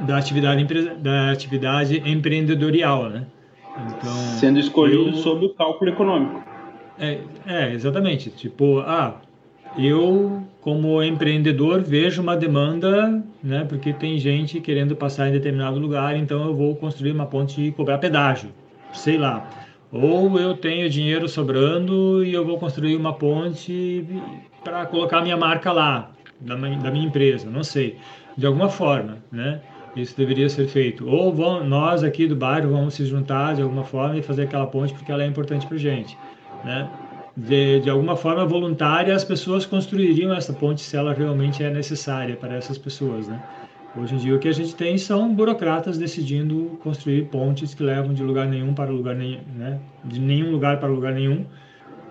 [0.06, 0.64] da atividade,
[0.98, 3.26] da atividade empreendedorial, né?
[3.86, 6.42] Então, Sendo escolhido eu, sob o cálculo econômico.
[6.98, 8.30] É, é, exatamente.
[8.30, 9.16] Tipo, ah,
[9.78, 13.64] eu, como empreendedor, vejo uma demanda, né?
[13.68, 17.72] Porque tem gente querendo passar em determinado lugar, então eu vou construir uma ponte e
[17.72, 18.50] cobrar pedágio,
[18.92, 19.48] sei lá.
[19.92, 24.04] Ou eu tenho dinheiro sobrando e eu vou construir uma ponte
[24.64, 27.98] para colocar minha marca lá, da da minha empresa, não sei.
[28.36, 29.60] De alguma forma, né?
[29.94, 31.06] Isso deveria ser feito.
[31.06, 34.66] Ou vão, nós aqui do bairro vamos se juntar de alguma forma e fazer aquela
[34.66, 36.16] ponte porque ela é importante para gente,
[36.64, 36.90] né?
[37.36, 42.36] De, de alguma forma voluntária, as pessoas construiriam essa ponte se ela realmente é necessária
[42.36, 43.42] para essas pessoas, né?
[43.94, 48.14] Hoje em dia o que a gente tem são burocratas decidindo construir pontes que levam
[48.14, 49.78] de lugar nenhum para lugar nenhum, né?
[50.04, 51.44] De nenhum lugar para lugar nenhum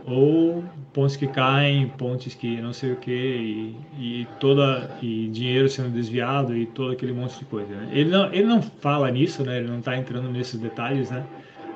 [0.06, 0.64] ou
[0.94, 5.90] pontes que caem, pontes que não sei o que e, e, toda e dinheiro sendo
[5.90, 7.74] desviado e todo aquele monte de coisa.
[7.74, 7.90] Né?
[7.92, 9.58] Ele não ele não fala nisso, né?
[9.58, 11.26] Ele não está entrando nesses detalhes, né?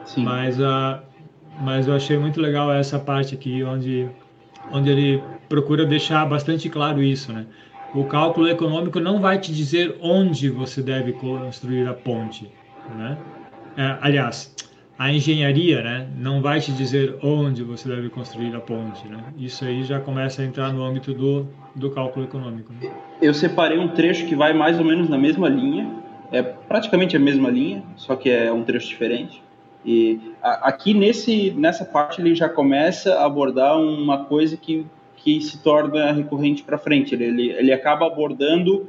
[0.06, 0.24] Sim.
[0.24, 1.16] Mas a uh,
[1.64, 4.08] mas eu achei muito legal essa parte aqui onde
[4.72, 7.46] onde ele procura deixar bastante claro isso, né?
[7.96, 12.52] O cálculo econômico não vai te dizer onde você deve construir a ponte,
[12.96, 13.18] né?
[13.78, 14.54] É, aliás,
[14.98, 19.08] a engenharia né, não vai te dizer onde você deve construir a ponte.
[19.08, 19.24] Né?
[19.38, 22.72] Isso aí já começa a entrar no âmbito do, do cálculo econômico.
[22.74, 22.92] Né?
[23.22, 25.90] Eu separei um trecho que vai mais ou menos na mesma linha,
[26.32, 29.44] é praticamente a mesma linha, só que é um trecho diferente.
[29.86, 34.86] E aqui nesse, nessa parte ele já começa a abordar uma coisa que,
[35.26, 37.16] que se torna recorrente para frente.
[37.16, 38.88] Ele, ele, ele, acaba abordando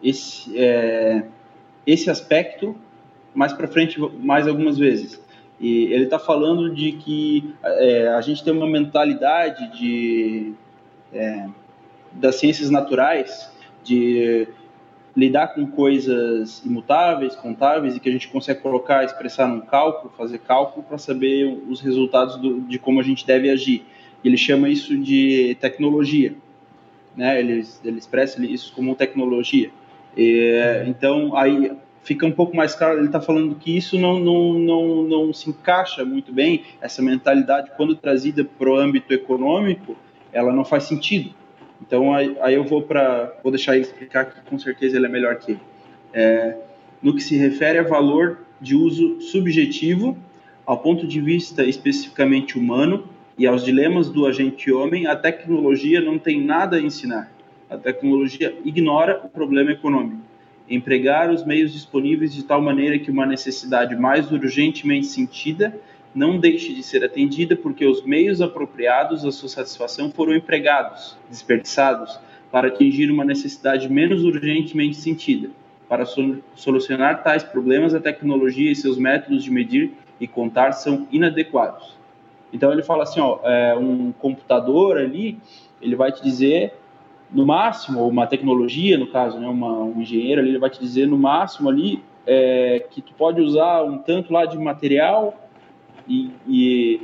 [0.00, 1.24] esse, é,
[1.84, 2.76] esse aspecto
[3.34, 5.20] mais para frente mais algumas vezes.
[5.58, 10.54] E ele está falando de que é, a gente tem uma mentalidade de,
[11.12, 11.48] é,
[12.12, 13.50] das ciências naturais,
[13.82, 14.46] de
[15.16, 20.38] lidar com coisas imutáveis, contáveis, e que a gente consegue colocar, expressar num cálculo, fazer
[20.38, 23.84] cálculo para saber os resultados do, de como a gente deve agir.
[24.24, 26.34] Ele chama isso de tecnologia.
[27.16, 27.38] Né?
[27.38, 29.70] Ele, ele expressa isso como tecnologia.
[30.16, 34.54] E, então, aí fica um pouco mais claro, ele está falando que isso não, não,
[34.54, 39.96] não, não se encaixa muito bem, essa mentalidade, quando trazida para o âmbito econômico,
[40.32, 41.30] ela não faz sentido.
[41.80, 45.08] Então, aí, aí eu vou para, vou deixar ele explicar que com certeza ele é
[45.08, 45.60] melhor que ele.
[46.12, 46.56] É,
[47.02, 50.16] no que se refere a valor de uso subjetivo,
[50.64, 56.20] ao ponto de vista especificamente humano, E aos dilemas do agente homem, a tecnologia não
[56.20, 57.32] tem nada a ensinar.
[57.68, 60.22] A tecnologia ignora o problema econômico.
[60.70, 65.76] Empregar os meios disponíveis de tal maneira que uma necessidade mais urgentemente sentida
[66.14, 72.16] não deixe de ser atendida porque os meios apropriados à sua satisfação foram empregados, desperdiçados,
[72.52, 75.50] para atingir uma necessidade menos urgentemente sentida.
[75.88, 76.06] Para
[76.54, 82.03] solucionar tais problemas, a tecnologia e seus métodos de medir e contar são inadequados.
[82.54, 85.36] Então ele fala assim, ó, é, um computador ali,
[85.82, 86.72] ele vai te dizer
[87.30, 90.78] no máximo, ou uma tecnologia no caso, né, uma, um engenheiro ali, ele vai te
[90.78, 95.34] dizer no máximo ali é, que tu pode usar um tanto lá de material
[96.08, 97.00] e, e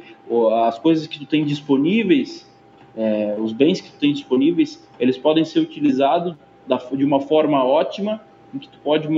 [0.66, 2.48] as coisas que tu tem disponíveis,
[2.96, 7.64] é, os bens que tu tem disponíveis, eles podem ser utilizados da, de uma forma
[7.64, 8.20] ótima,
[8.54, 9.08] em que tu pode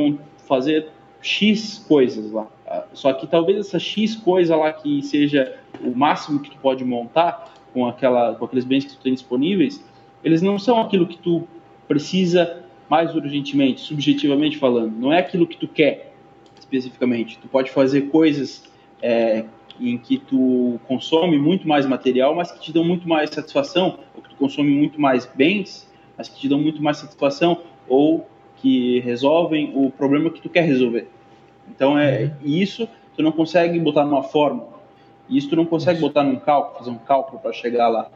[0.49, 0.89] fazer
[1.23, 2.49] X coisas lá.
[2.67, 6.85] Ah, só que talvez essa X coisa lá que seja o máximo que tu pode
[6.85, 9.83] montar com, aquela, com aqueles bens que tu tem disponíveis,
[10.23, 11.47] eles não são aquilo que tu
[11.89, 14.95] precisa mais urgentemente, subjetivamente falando.
[14.99, 16.13] Não é aquilo que tu quer
[16.59, 17.39] especificamente.
[17.39, 18.65] Tu pode fazer coisas
[19.01, 19.45] é,
[19.81, 24.23] em que tu consome muito mais material, mas que te dão muito mais satisfação, ou
[24.23, 28.29] que tu consome muito mais bens, mas que te dão muito mais satisfação, ou
[28.63, 31.09] que resolvem o problema que tu quer resolver.
[31.69, 32.31] Então é uhum.
[32.45, 34.81] isso tu não consegue botar numa fórmula.
[35.29, 36.07] Isso tu não consegue isso.
[36.07, 38.09] botar num cálculo, fazer um cálculo para chegar lá.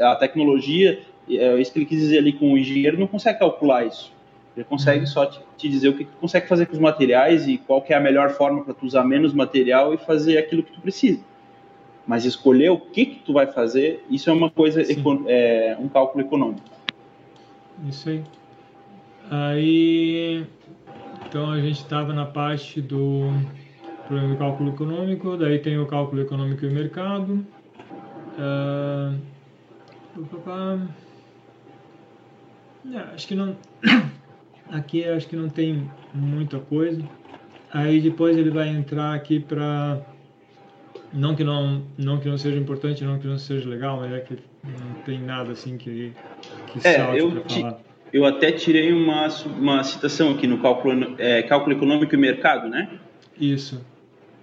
[0.00, 3.86] A tecnologia, é isso que ele quis dizer ali com o engenheiro, não consegue calcular
[3.86, 4.12] isso.
[4.56, 5.06] Ele consegue uhum.
[5.06, 7.94] só te, te, dizer o que tu consegue fazer com os materiais e qual é
[7.94, 11.20] a melhor forma para tu usar menos material e fazer aquilo que tu precisa.
[12.06, 14.82] Mas escolher o que que tu vai fazer, isso é uma coisa,
[15.28, 16.60] é, um cálculo econômico.
[17.88, 18.22] Isso aí.
[19.30, 20.46] Aí,
[21.26, 23.30] então a gente estava na parte do
[24.06, 27.46] problema do cálculo econômico, daí tem o cálculo econômico e mercado.
[28.38, 29.18] Uh,
[33.14, 33.56] acho que não
[34.70, 37.02] Aqui acho que não tem muita coisa.
[37.70, 40.00] Aí depois ele vai entrar aqui para
[41.12, 44.20] não que não não que não seja importante, não que não seja legal, mas é
[44.20, 46.12] que não tem nada assim que
[46.68, 47.80] que é, eu falar.
[48.12, 52.88] Eu até tirei uma, uma citação aqui no cálculo, é, cálculo econômico e mercado, né?
[53.40, 53.82] Isso.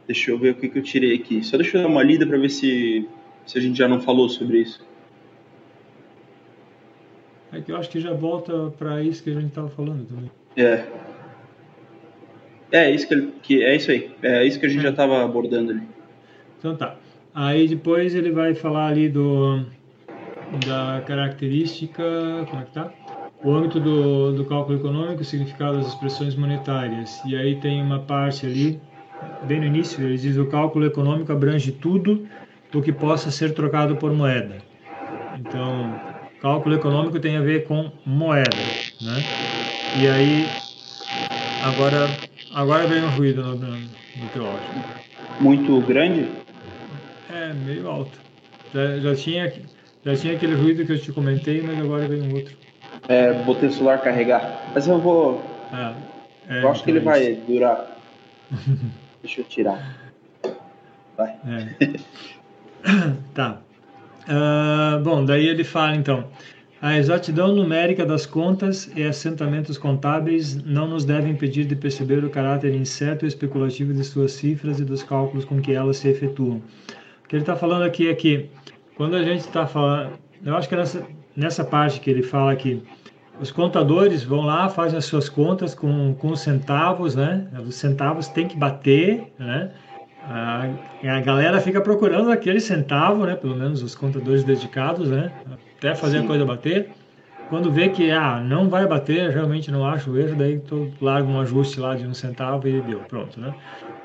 [0.08, 1.44] Deixa eu ver o que, que eu tirei aqui.
[1.44, 3.08] Só deixa eu dar uma lida para ver se,
[3.46, 4.84] se a gente já não falou sobre isso.
[7.52, 10.32] É que eu acho que já volta para isso que a gente estava falando também.
[10.58, 10.86] É.
[12.72, 14.12] É isso que, que é isso aí.
[14.22, 14.84] É isso que a gente é.
[14.84, 15.84] já estava abordando ali.
[16.58, 16.96] Então tá.
[17.34, 19.64] Aí depois ele vai falar ali do
[20.66, 22.04] da característica,
[22.50, 22.92] como é que tá?
[23.44, 27.22] O âmbito do, do cálculo econômico, o significado das expressões monetárias.
[27.26, 28.82] E aí tem uma parte ali,
[29.48, 32.28] bem no início, ele diz o cálculo econômico abrange tudo
[32.74, 34.58] o que possa ser trocado por moeda.
[35.40, 36.10] Então,
[36.42, 38.48] Cálculo econômico tem a ver com moeda,
[39.02, 39.16] né?
[40.02, 40.46] E aí,
[41.66, 42.08] agora,
[42.54, 45.42] agora vem um ruído no, no, no teu áudio.
[45.42, 46.26] Muito grande?
[47.30, 48.18] É, meio alto.
[48.74, 49.52] Já, já, tinha,
[50.06, 52.56] já tinha aquele ruído que eu te comentei, mas agora vem um outro.
[53.10, 54.72] É, botei o celular carregar.
[54.74, 55.44] Mas eu vou...
[55.74, 57.98] É, é, eu acho então que ele é vai durar.
[59.22, 59.98] Deixa eu tirar.
[61.18, 61.36] Vai.
[61.46, 61.90] É.
[63.34, 63.62] tá.
[64.24, 66.26] Uh, bom, daí ele fala então:
[66.82, 72.30] a exatidão numérica das contas e assentamentos contábeis não nos deve impedir de perceber o
[72.30, 76.62] caráter incerto e especulativo de suas cifras e dos cálculos com que elas se efetuam.
[77.26, 78.50] O que ele está falando aqui é que,
[78.96, 80.14] quando a gente está falando,
[80.46, 81.06] eu acho que nessa,
[81.36, 82.82] nessa parte que ele fala que
[83.40, 87.48] os contadores vão lá, fazem as suas contas com, com centavos, né?
[87.66, 89.72] Os centavos têm que bater, né?
[90.24, 90.68] A,
[91.04, 93.36] a galera fica procurando aquele centavo, né?
[93.36, 95.32] Pelo menos os contadores dedicados, né?
[95.78, 96.26] Até fazer Sim.
[96.26, 96.90] a coisa bater.
[97.50, 101.28] Quando vê que ah, não vai bater, realmente não acho o erro, daí tu larga
[101.28, 103.56] um ajuste lá de um centavo e deu, pronto, né?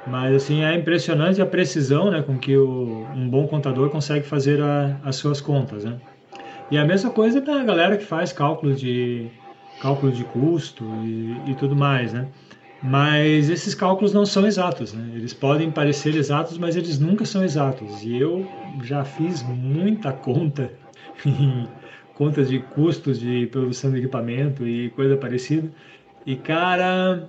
[0.07, 4.63] Mas assim é impressionante a precisão, né, com que o, um bom contador consegue fazer
[4.63, 5.99] a, as suas contas, né?
[6.71, 9.31] E a mesma coisa da galera que faz cálculo de
[9.79, 12.29] cálculo de custo e, e tudo mais, né?
[12.83, 15.13] Mas esses cálculos não são exatos, né?
[15.15, 18.05] Eles podem parecer exatos, mas eles nunca são exatos.
[18.05, 18.47] E eu
[18.83, 20.71] já fiz muita conta
[21.25, 21.67] em
[22.13, 25.73] contas de custos de produção de equipamento e coisa parecida.
[26.27, 27.29] E cara,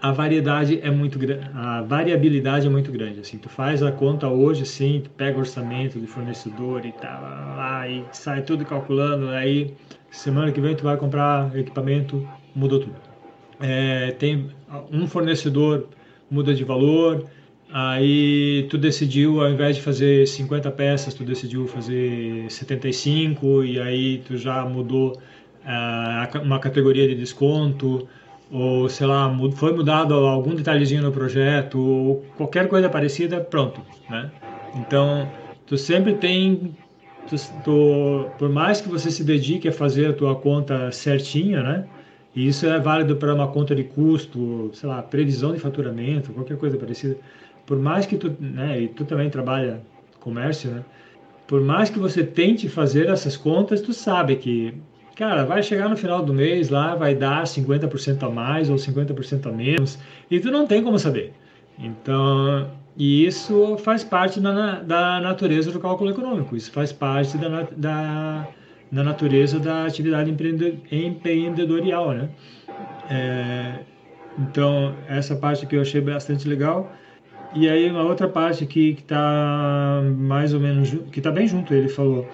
[0.00, 1.18] a variedade é muito
[1.54, 3.20] a variabilidade é muito grande.
[3.20, 7.88] Assim, tu faz a conta hoje, sim, tu pega orçamento do fornecedor e tal, lá,
[7.88, 9.28] e sai tudo calculando.
[9.30, 9.74] Aí
[10.10, 12.96] semana que vem tu vai comprar equipamento, mudou tudo.
[13.60, 14.50] É, tem
[14.92, 15.88] um fornecedor
[16.30, 17.26] muda de valor
[17.70, 24.22] Aí tu decidiu, ao invés de fazer 50 peças, tu decidiu fazer 75 e aí
[24.26, 28.08] tu já mudou uh, uma categoria de desconto
[28.50, 34.30] ou sei lá, foi mudado algum detalhezinho no projeto ou qualquer coisa parecida, pronto, né?
[34.74, 35.28] Então,
[35.66, 36.74] tu sempre tem
[37.28, 41.86] tu, tu, por mais que você se dedique a fazer a tua conta certinha, né?
[42.34, 46.56] E isso é válido para uma conta de custo, sei lá, previsão de faturamento, qualquer
[46.56, 47.16] coisa parecida.
[47.66, 49.82] Por mais que tu, né, e tu também trabalha
[50.20, 50.84] comércio, né?
[51.46, 54.74] Por mais que você tente fazer essas contas, tu sabe que,
[55.18, 59.46] cara, vai chegar no final do mês lá, vai dar 50% a mais ou 50%
[59.46, 59.98] a menos,
[60.30, 61.32] e tu não tem como saber.
[61.76, 67.66] Então, e isso faz parte da, da natureza do cálculo econômico, isso faz parte da,
[67.76, 68.46] da,
[68.92, 72.28] da natureza da atividade empreendedorial, né?
[73.10, 73.80] É,
[74.38, 76.92] então, essa parte que eu achei bastante legal.
[77.54, 81.88] E aí, uma outra parte que está mais ou menos, que está bem junto, ele
[81.88, 82.28] falou.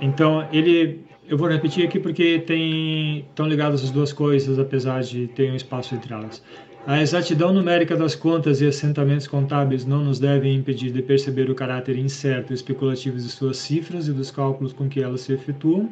[0.00, 5.26] Então, ele, eu vou repetir aqui porque tem, estão ligadas as duas coisas, apesar de
[5.28, 6.42] ter um espaço entre elas.
[6.86, 11.54] A exatidão numérica das contas e assentamentos contábeis não nos devem impedir de perceber o
[11.54, 15.90] caráter incerto e especulativo de suas cifras e dos cálculos com que elas se efetuam,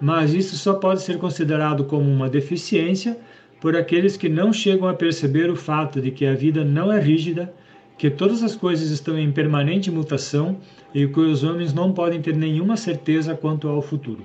[0.00, 3.18] mas isso só pode ser considerado como uma deficiência
[3.60, 6.98] por aqueles que não chegam a perceber o fato de que a vida não é
[6.98, 7.52] rígida,
[7.98, 10.56] que todas as coisas estão em permanente mutação
[10.94, 14.24] e que os homens não podem ter nenhuma certeza quanto ao futuro.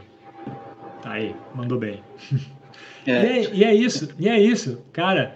[1.05, 2.01] Tá aí, mandou bem.
[3.07, 3.11] É.
[3.11, 5.35] E, é, e é isso, e é isso, cara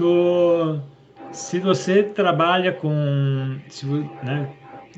[0.00, 0.80] tu,
[1.30, 4.48] se você trabalha com, se, né,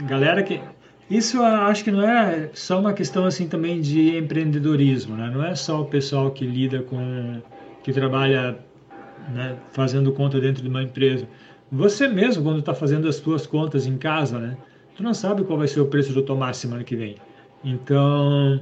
[0.05, 0.61] galera que
[1.11, 5.31] isso eu acho que não é só uma questão assim também de empreendedorismo, né?
[5.35, 7.43] Não é só o pessoal que lida com,
[7.83, 8.57] que trabalha
[9.29, 11.29] né, fazendo conta dentro de uma empresa.
[11.71, 14.57] Você mesmo, quando está fazendo as suas contas em casa, né?
[14.97, 17.17] Tu não sabe qual vai ser o preço do tomate semana que vem.
[17.63, 18.61] Então,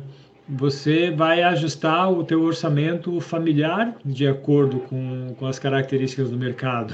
[0.50, 6.92] você vai ajustar o teu orçamento familiar de acordo com, com as características do mercado.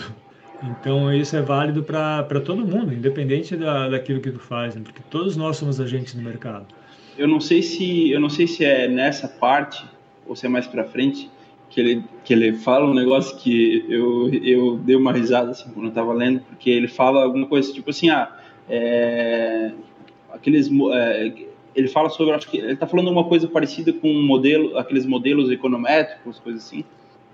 [0.63, 4.83] Então isso é válido para todo mundo, independente da, daquilo que tu faz, né?
[4.85, 6.67] porque todos nós somos agentes do mercado.
[7.17, 9.85] Eu não sei se eu não sei se é nessa parte
[10.27, 11.31] ou se é mais para frente
[11.71, 15.87] que ele que ele fala um negócio que eu eu dei uma risada assim quando
[15.87, 18.35] eu estava lendo, porque ele fala alguma coisa tipo assim, ah,
[18.69, 19.73] é,
[20.33, 21.33] aqueles é,
[21.77, 25.05] ele fala sobre, acho que ele está falando uma coisa parecida com um modelo, aqueles
[25.05, 26.83] modelos econométricos, coisas assim,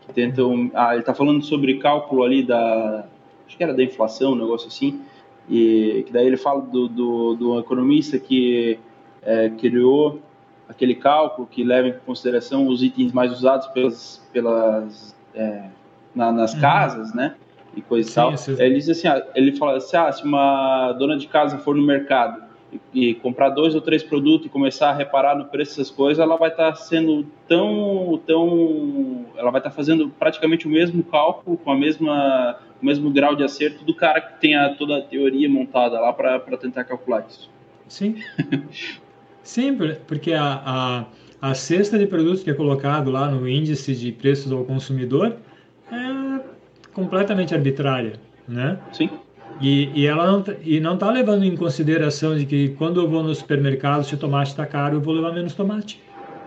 [0.00, 3.06] que tentam, ah, ele está falando sobre cálculo ali da,
[3.46, 5.00] acho que era da inflação, um negócio assim,
[5.48, 8.78] e que daí ele fala do, do, do economista que
[9.22, 10.20] é, criou
[10.68, 15.68] aquele cálculo que leva em consideração os itens mais usados pelas, pelas é,
[16.12, 16.60] na, nas uhum.
[16.60, 17.36] casas, né?
[17.76, 18.34] E coisa e tal.
[18.58, 21.82] Ele diz assim, ah, ele fala assim, ah, se uma dona de casa for no
[21.82, 22.51] mercado
[22.92, 26.36] e comprar dois ou três produtos e começar a reparar no preço dessas coisas, ela
[26.36, 31.56] vai estar tá sendo tão, tão, ela vai estar tá fazendo praticamente o mesmo cálculo
[31.56, 35.02] com a mesma, o mesmo grau de acerto do cara que tem a, toda a
[35.02, 37.50] teoria montada lá para tentar calcular isso.
[37.88, 38.16] Sim.
[39.42, 41.04] Sim, porque a, a,
[41.50, 45.36] a cesta de produtos que é colocado lá no índice de preços ao consumidor
[45.90, 46.40] é
[46.92, 48.14] completamente arbitrária,
[48.46, 48.78] né?
[48.92, 49.10] Sim.
[49.62, 53.08] E, e ela não, tá, e não está levando em consideração de que quando eu
[53.08, 56.02] vou no supermercado, se o tomate está caro, eu vou levar menos tomate.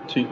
[0.08, 0.28] Sim.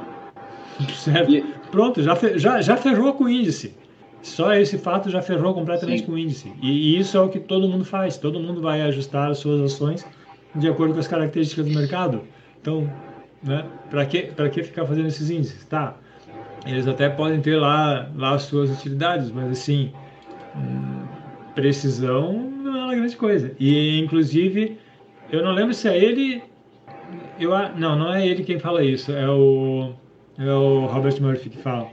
[0.93, 1.31] Certo?
[1.31, 1.41] E...
[1.71, 3.73] Pronto, já, já, já ferrou com o índice.
[4.21, 6.05] Só esse fato já ferrou completamente Sim.
[6.05, 6.51] com o índice.
[6.61, 8.17] E, e, isso é o que todo mundo faz.
[8.17, 10.05] Todo mundo vai ajustar as suas ações
[10.53, 12.21] de acordo com as características do mercado.
[12.61, 12.89] Então,
[13.41, 15.65] né, para que, que ficar fazendo esses índices?
[15.65, 15.95] Tá,
[16.65, 19.91] eles até podem ter lá, lá as suas utilidades, mas assim,
[20.55, 21.05] hum,
[21.55, 22.53] precisão
[23.04, 23.51] grande coisa.
[23.60, 24.78] E, inclusive,
[25.32, 26.41] eu não lembro se é ele.
[27.39, 29.93] Eu, não, não é ele quem fala isso, é o,
[30.38, 31.88] é o Robert Murphy que fala.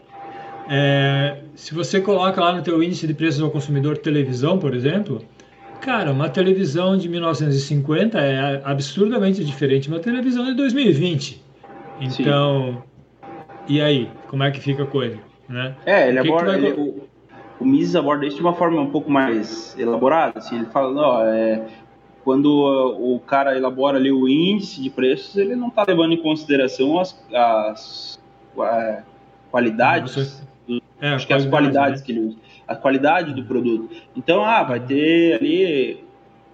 [0.69, 5.25] É, se você coloca lá no teu índice de preços ao consumidor televisão, por exemplo,
[5.81, 11.43] cara, uma televisão de 1950 é absurdamente diferente de uma televisão de 2020.
[12.01, 12.83] Então,
[13.67, 13.75] Sim.
[13.75, 15.19] e aí, como é que fica a coisa?
[15.49, 15.75] Né?
[15.85, 16.65] É, ele aborda, vai...
[16.65, 17.03] ele,
[17.61, 20.39] o Mises aborda isso de uma forma um pouco mais elaborada.
[20.39, 21.69] Assim, ele fala, ó, é,
[22.25, 26.99] quando o cara elabora ali o índice de preços, ele não está levando em consideração
[26.99, 28.19] as, as
[29.51, 32.07] qualidades, do, é, acho que as qualidades né?
[32.07, 33.91] que ele usa, a qualidade do produto.
[34.17, 36.03] Então, ah, vai ter ali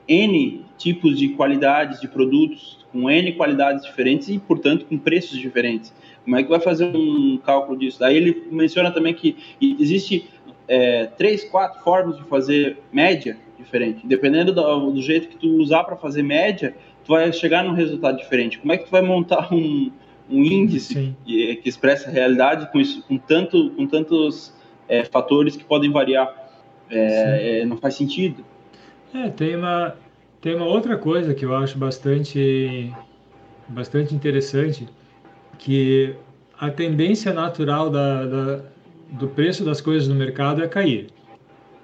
[0.09, 5.95] N tipos de qualidades de produtos, com N qualidades diferentes e, portanto, com preços diferentes.
[6.25, 8.01] Como é que vai fazer um cálculo disso?
[8.01, 10.29] Daí ele menciona também que existe
[10.69, 14.07] é, três, quatro formas de fazer média, diferente.
[14.07, 18.17] Dependendo do, do jeito que tu usar para fazer média, tu vai chegar num resultado
[18.17, 18.59] diferente.
[18.59, 19.91] Como é que tu vai montar um,
[20.31, 24.55] um índice que, que, expressa a realidade com, isso, com, tanto, com tantos
[24.89, 26.45] é, fatores que podem variar?
[26.89, 28.45] É, é, não faz sentido.
[29.12, 29.97] É, tem uma,
[30.41, 32.93] tem uma outra coisa que eu acho bastante,
[33.69, 34.87] bastante interessante,
[35.59, 36.14] que
[36.59, 38.62] a tendência natural da, da,
[39.13, 41.09] do preço das coisas no mercado é cair.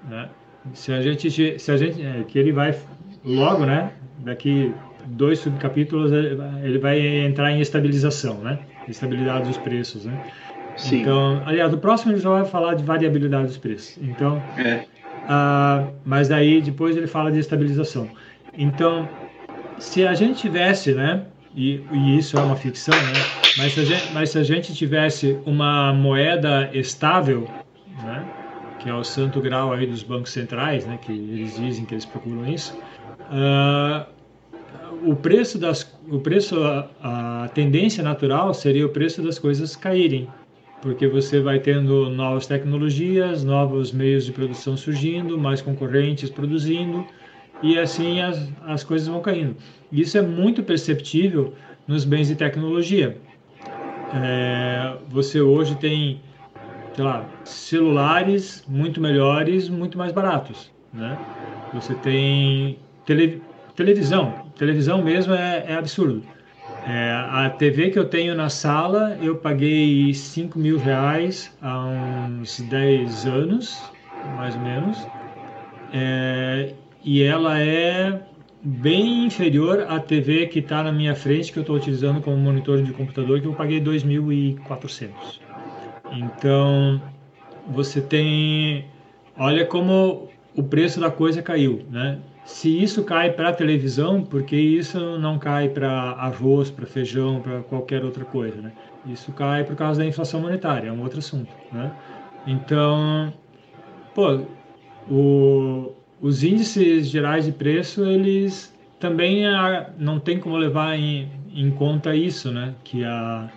[0.07, 0.29] Né?
[0.73, 2.75] Se a gente, se a gente, é, que ele vai
[3.23, 3.91] logo, né?
[4.19, 4.73] Daqui
[5.05, 8.59] dois subcapítulos ele vai entrar em estabilização, né?
[8.87, 10.25] Estabilidade dos preços, né?
[10.77, 11.01] Sim.
[11.01, 13.97] Então, aliás, o próximo ele já vai falar de variabilidade dos preços.
[14.01, 14.85] Então, é.
[15.27, 18.09] ah, mas daí depois ele fala de estabilização.
[18.57, 19.07] Então,
[19.77, 21.25] se a gente tivesse, né?
[21.55, 23.13] E, e isso é uma ficção, né?
[23.57, 27.47] Mas se, a gente, mas se a gente tivesse uma moeda estável,
[28.03, 28.25] né?
[28.79, 30.97] Que é o santo grau aí dos bancos centrais, né?
[31.01, 32.75] Que eles dizem que eles procuram isso.
[33.29, 34.05] Uh,
[35.05, 40.27] o preço das, o preço, a, a tendência natural seria o preço das coisas caírem,
[40.81, 47.05] porque você vai tendo novas tecnologias, novos meios de produção surgindo, mais concorrentes produzindo,
[47.61, 49.55] e assim as, as coisas vão caindo.
[49.91, 51.53] Isso é muito perceptível
[51.87, 53.17] nos bens de tecnologia.
[54.13, 56.21] É, você hoje tem,
[56.95, 61.17] sei lá, celulares muito melhores, muito mais baratos, né?
[61.73, 63.41] Você tem tele,
[63.75, 66.23] televisão, televisão mesmo é, é absurdo.
[66.85, 71.85] É, a TV que eu tenho na sala, eu paguei 5 mil reais há
[72.29, 73.81] uns 10 anos,
[74.35, 75.07] mais ou menos.
[75.93, 76.73] É,
[77.03, 78.21] e ela é
[78.63, 82.81] bem inferior à TV que está na minha frente, que eu estou utilizando como monitor
[82.81, 85.11] de computador, que eu paguei 2.400.
[86.11, 87.01] Então,
[87.67, 88.85] você tem...
[89.37, 92.19] Olha como o preço da coisa caiu, né?
[92.45, 97.61] Se isso cai para a televisão, porque isso não cai para arroz, para feijão, para
[97.63, 98.71] qualquer outra coisa, né?
[99.05, 101.91] Isso cai por causa da inflação monetária, é um outro assunto, né?
[102.45, 103.33] Então,
[104.13, 104.41] pô,
[105.09, 105.93] o,
[106.23, 112.15] os índices gerais de preço, eles também a, não tem como levar em, em conta
[112.15, 112.73] isso, né?
[112.81, 113.51] Que a,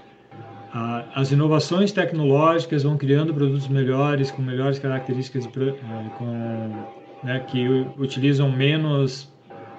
[0.75, 6.85] a, as inovações tecnológicas vão criando produtos melhores, com melhores características, é, com
[7.23, 9.33] né, que utilizam menos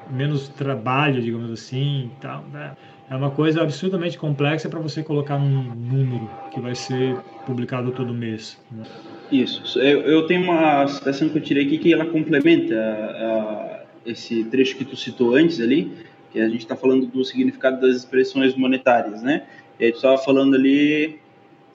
[0.09, 2.71] menos trabalho, digamos assim, tal, né?
[3.09, 8.13] É uma coisa absurdamente complexa para você colocar num número que vai ser publicado todo
[8.13, 8.57] mês.
[8.71, 8.83] Né?
[9.31, 9.79] Isso.
[9.79, 14.77] Eu, eu, tenho uma citação que eu tirei aqui que ela complementa a, esse trecho
[14.77, 15.91] que tu citou antes ali,
[16.31, 19.45] que a gente está falando do significado das expressões monetárias, né?
[19.79, 21.19] E aí tu estava falando ali,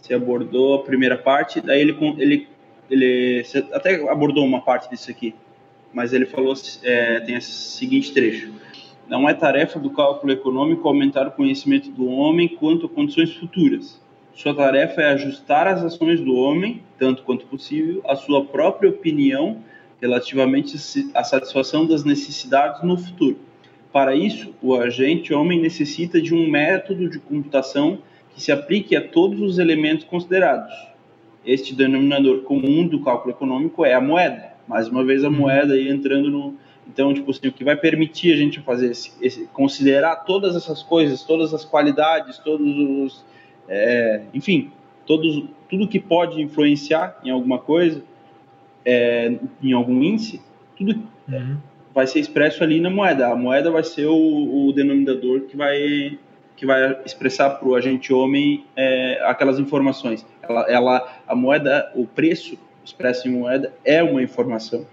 [0.01, 2.49] você abordou a primeira parte, daí ele, ele,
[2.91, 5.35] ele até abordou uma parte disso aqui,
[5.93, 8.51] mas ele falou, é, tem esse seguinte trecho.
[9.07, 14.02] Não é tarefa do cálculo econômico aumentar o conhecimento do homem quanto a condições futuras.
[14.35, 19.59] Sua tarefa é ajustar as ações do homem, tanto quanto possível, à sua própria opinião
[20.01, 20.77] relativamente
[21.15, 23.39] à satisfação das necessidades no futuro.
[23.93, 27.99] Para isso, o agente homem necessita de um método de computação
[28.35, 30.73] que se aplique a todos os elementos considerados.
[31.45, 35.35] Este denominador comum do cálculo econômico é a moeda mais uma vez a uhum.
[35.35, 36.55] moeda aí entrando no.
[36.87, 40.83] Então, tipo assim, o que vai permitir a gente fazer esse, esse considerar todas essas
[40.83, 43.32] coisas, todas as qualidades, todos os.
[43.69, 44.71] É, enfim,
[45.07, 48.03] todos, tudo que pode influenciar em alguma coisa,
[48.85, 50.41] é, em algum índice,
[50.77, 51.57] tudo uhum.
[51.95, 53.29] vai ser expresso ali na moeda.
[53.29, 56.19] A moeda vai ser o, o denominador que vai
[56.63, 60.25] que vai expressar para o agente homem é, aquelas informações.
[60.41, 64.87] Ela, ela, a moeda, o preço expresso em moeda é uma informação,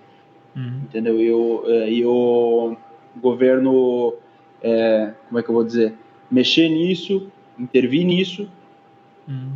[0.56, 0.82] uhum.
[0.86, 1.22] entendeu?
[1.22, 2.76] E o, é, e o
[3.18, 4.16] governo,
[4.64, 5.94] é, como é que eu vou dizer,
[6.32, 8.50] mexer nisso, intervir nisso,
[9.30, 9.52] uhum.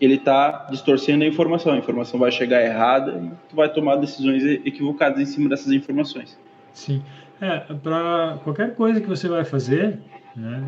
[0.00, 1.72] ele está distorcendo a informação.
[1.72, 6.38] A informação vai chegar errada e tu vai tomar decisões equivocadas em cima dessas informações.
[6.72, 7.02] Sim.
[7.40, 9.98] É, para qualquer coisa que você vai fazer,
[10.36, 10.62] né,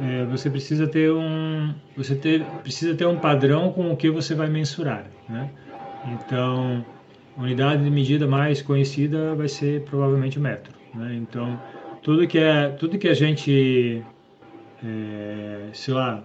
[0.00, 4.34] é, você precisa ter um você ter, precisa ter um padrão com o que você
[4.34, 5.50] vai mensurar, né?
[6.06, 6.84] Então,
[7.36, 10.72] a unidade de medida mais conhecida vai ser provavelmente o metro.
[10.94, 11.16] Né?
[11.16, 11.60] Então,
[12.02, 14.02] tudo que é tudo que a gente,
[14.84, 16.22] é, sei lá,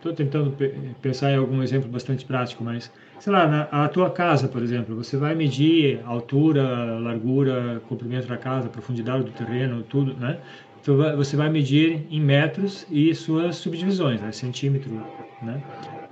[0.00, 0.56] estou tentando
[1.02, 4.96] pensar em algum exemplo bastante prático, mas sei lá, na a tua casa, por exemplo,
[4.96, 10.38] você vai medir altura, largura, comprimento da casa, profundidade do terreno, tudo, né?
[10.80, 14.32] então você vai medir em metros e suas subdivisões, né?
[14.32, 14.90] centímetro,
[15.42, 15.62] né?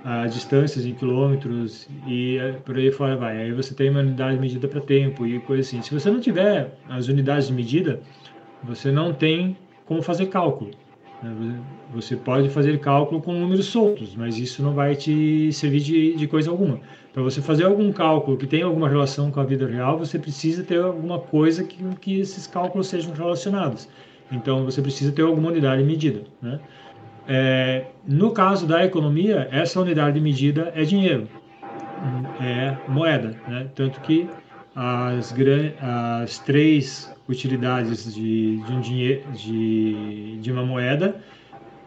[0.05, 3.41] a distâncias em quilômetros e eh, por aí fora vai.
[3.41, 5.81] Aí você tem uma unidade de medida para tempo e coisa assim.
[5.81, 7.99] Se você não tiver as unidades de medida,
[8.63, 10.71] você não tem como fazer cálculo.
[11.93, 16.27] Você pode fazer cálculo com números soltos, mas isso não vai te servir de, de
[16.27, 16.79] coisa alguma.
[17.11, 20.63] Para você fazer algum cálculo que tenha alguma relação com a vida real, você precisa
[20.63, 23.89] ter alguma coisa que, que esses cálculos sejam relacionados.
[24.31, 26.23] Então, você precisa ter alguma unidade de medida.
[26.41, 26.59] Né?
[27.27, 31.27] É, no caso da economia, essa unidade de medida é dinheiro,
[32.39, 33.35] é moeda.
[33.47, 33.67] Né?
[33.75, 34.29] Tanto que
[34.75, 35.35] as,
[35.81, 41.15] as três utilidades de, de, um dinheiro, de, de uma moeda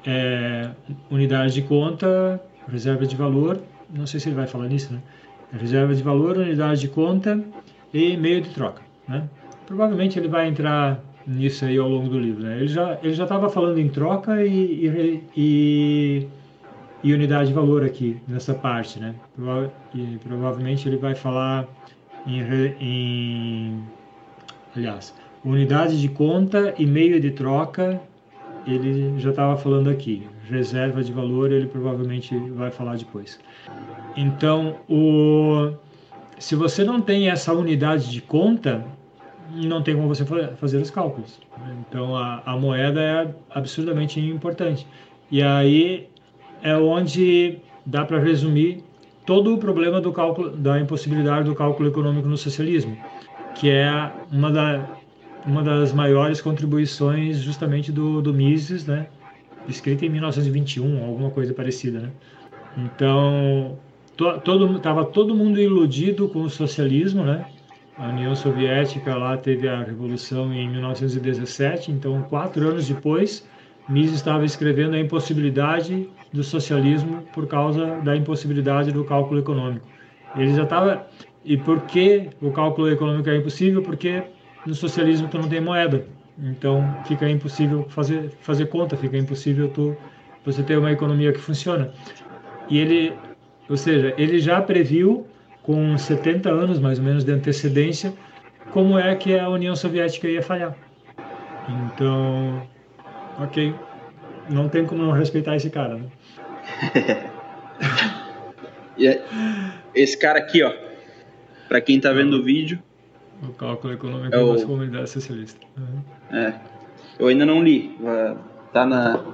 [0.07, 0.71] é
[1.11, 2.41] unidade de conta,
[2.71, 3.61] reserva de valor,
[3.93, 5.01] não sei se ele vai falar nisso, né?
[5.53, 7.43] Reserva de valor, unidade de conta
[7.93, 9.29] e meio de troca, né?
[9.67, 12.43] Provavelmente ele vai entrar nisso aí ao longo do livro.
[12.43, 12.57] Né?
[12.57, 16.29] Ele já ele já estava falando em troca e, e, e,
[17.05, 19.15] e, unidade de valor aqui nessa parte, né?
[19.95, 21.69] E provavelmente ele vai falar
[22.27, 22.41] em,
[22.81, 23.83] em
[24.75, 25.15] aliás
[25.45, 28.01] unidade de conta e meio de troca
[28.67, 30.27] ele já estava falando aqui.
[30.49, 33.41] Reserva de valor ele provavelmente vai falar depois.
[34.17, 35.73] Então o
[36.39, 38.85] se você não tem essa unidade de conta
[39.55, 40.25] não tem como você
[40.57, 41.39] fazer os cálculos.
[41.81, 44.87] Então a, a moeda é absurdamente importante.
[45.31, 46.09] E aí
[46.63, 48.83] é onde dá para resumir
[49.27, 52.97] todo o problema do cálculo, da impossibilidade do cálculo econômico no socialismo,
[53.55, 54.89] que é uma, da,
[55.47, 59.07] uma das maiores contribuições justamente do, do Mises, né?
[59.69, 62.01] escrita em 1921, alguma coisa parecida.
[62.01, 62.11] Né?
[62.79, 63.79] Então,
[64.17, 67.45] to, todo estava todo mundo iludido com o socialismo, né?
[67.97, 73.47] A União Soviética lá teve a revolução em 1917, então quatro anos depois,
[73.89, 79.87] Mises estava escrevendo a impossibilidade do socialismo por causa da impossibilidade do cálculo econômico.
[80.35, 81.07] Ele já estava
[81.45, 83.83] e por que o cálculo econômico é impossível?
[83.83, 84.23] Porque
[84.67, 86.05] no socialismo tu não tem moeda,
[86.39, 89.97] então fica impossível fazer fazer conta, fica impossível tu
[90.45, 91.93] você ter uma economia que funciona.
[92.69, 93.13] E ele,
[93.69, 95.27] ou seja, ele já previu
[95.63, 98.13] com 70 anos mais ou menos de antecedência,
[98.73, 100.75] como é que a União Soviética ia falhar.
[101.69, 102.67] Então,
[103.39, 103.75] ok,
[104.51, 106.07] não tem como não respeitar esse cara, né?
[109.01, 109.21] É,
[109.95, 110.71] esse cara aqui, ó,
[111.67, 112.81] para quem tá vendo o vídeo.
[113.43, 114.53] O cálculo econômico é o...
[114.53, 115.61] das comunidades socialistas.
[115.77, 116.37] Uhum.
[116.37, 116.55] É,
[117.19, 117.97] eu ainda não li,
[118.73, 119.25] tá na,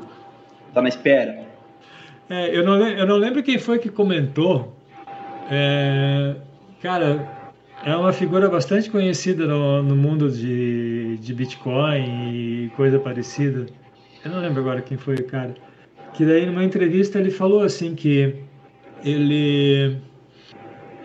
[0.73, 1.47] tá na espera.
[2.31, 4.79] É, eu, não, eu não lembro quem foi que comentou
[5.51, 6.35] é,
[6.83, 7.27] cara,
[7.83, 13.65] é uma figura bastante conhecida no, no mundo de, de Bitcoin e coisa parecida.
[14.23, 15.55] Eu não lembro agora quem foi o cara.
[16.13, 18.35] Que daí numa entrevista ele falou assim que
[19.03, 19.97] ele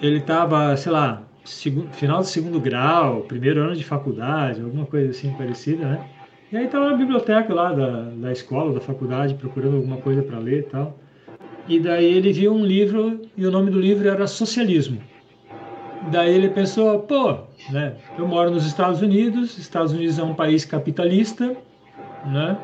[0.01, 5.11] ele estava, sei lá, segundo, final do segundo grau, primeiro ano de faculdade, alguma coisa
[5.11, 6.05] assim parecida, né?
[6.51, 10.37] E aí estava na biblioteca lá da, da escola, da faculdade, procurando alguma coisa para
[10.37, 10.99] ler e tal.
[11.67, 15.01] E daí ele viu um livro e o nome do livro era Socialismo.
[16.11, 17.37] Daí ele pensou, pô,
[17.71, 21.55] né, eu moro nos Estados Unidos, Estados Unidos é um país capitalista,
[22.25, 22.57] né?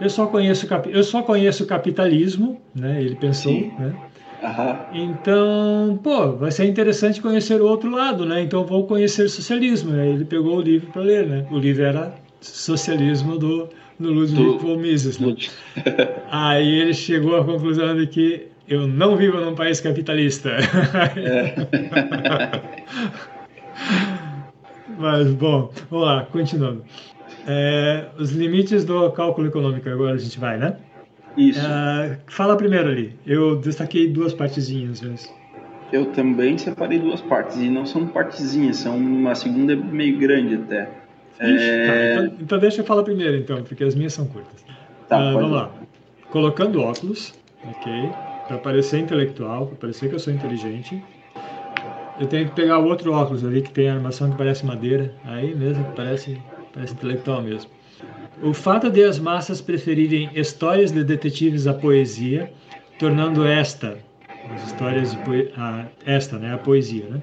[0.00, 3.02] Eu só conheço eu só conheço capitalismo, né?
[3.02, 3.72] Ele pensou, Sim.
[3.78, 3.94] né?
[4.46, 4.76] Uhum.
[4.92, 8.40] Então, pô, vai ser interessante conhecer o outro lado, né?
[8.42, 9.92] Então vou conhecer socialismo.
[9.94, 11.46] Aí ele pegou o livro para ler, né?
[11.50, 13.68] O livro era Socialismo do
[13.98, 15.18] no Ludwig von Mises.
[15.18, 15.34] Né?
[16.30, 20.50] Aí ele chegou à conclusão de que eu não vivo num país capitalista.
[21.16, 21.54] É.
[24.98, 26.84] Mas, bom, vamos lá, continuando.
[27.46, 30.76] É, os limites do cálculo econômico, agora a gente vai, né?
[31.36, 31.60] Isso.
[31.60, 33.14] É, fala primeiro ali.
[33.26, 35.00] Eu destaquei duas partezinhas.
[35.02, 35.32] Mas...
[35.92, 40.88] Eu também separei duas partes, e não são partezinhas, são uma segunda meio grande até.
[41.40, 41.86] Ixi, é...
[41.86, 44.64] tá, então, então, deixa eu falar primeiro, então, porque as minhas são curtas.
[45.08, 45.70] Tá, uh, vamos lá.
[46.30, 47.34] Colocando óculos,
[47.64, 48.10] ok?
[48.48, 51.02] Para parecer intelectual, para parecer que eu sou inteligente.
[52.18, 55.12] Eu tenho que pegar o outro óculos ali que tem a armação que parece madeira.
[55.24, 56.40] Aí mesmo parece,
[56.72, 57.70] parece intelectual mesmo.
[58.42, 62.52] O fato de as massas preferirem histórias de detetives à poesia,
[62.98, 63.96] tornando esta,
[64.54, 65.18] as histórias de
[66.04, 67.22] esta, né, a poesia, né,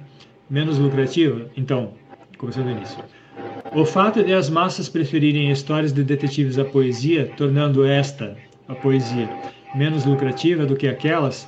[0.50, 1.50] menos lucrativa.
[1.56, 1.94] Então,
[2.38, 2.98] começando do início.
[3.76, 8.36] O fato de as massas preferirem histórias de detetives à poesia, tornando esta,
[8.68, 9.30] a poesia,
[9.76, 11.48] menos lucrativa do que aquelas,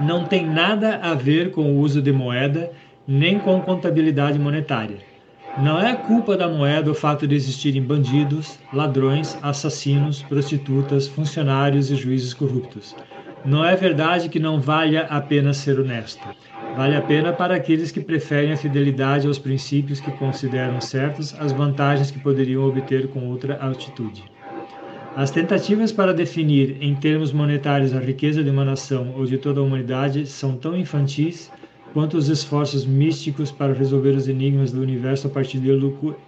[0.00, 2.72] não tem nada a ver com o uso de moeda
[3.06, 5.13] nem com contabilidade monetária.
[5.56, 11.94] Não é culpa da moeda o fato de existirem bandidos, ladrões, assassinos, prostitutas, funcionários e
[11.94, 12.94] juízes corruptos.
[13.44, 16.26] Não é verdade que não valha a pena ser honesto.
[16.76, 21.52] Vale a pena para aqueles que preferem a fidelidade aos princípios que consideram certos as
[21.52, 24.24] vantagens que poderiam obter com outra altitude.
[25.14, 29.60] As tentativas para definir em termos monetários a riqueza de uma nação ou de toda
[29.60, 31.52] a humanidade são tão infantis
[31.94, 35.70] quanto os esforços místicos para resolver os enigmas do universo a partir de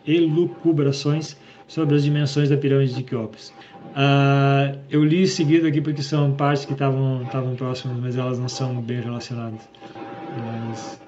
[0.07, 1.37] elucubrações
[1.67, 3.53] sobre as dimensões da pirâmide de Keops.
[3.87, 8.81] Uh, eu li seguido aqui porque são partes que estavam próximas, mas elas não são
[8.81, 9.69] bem relacionadas.
[10.71, 11.01] Mas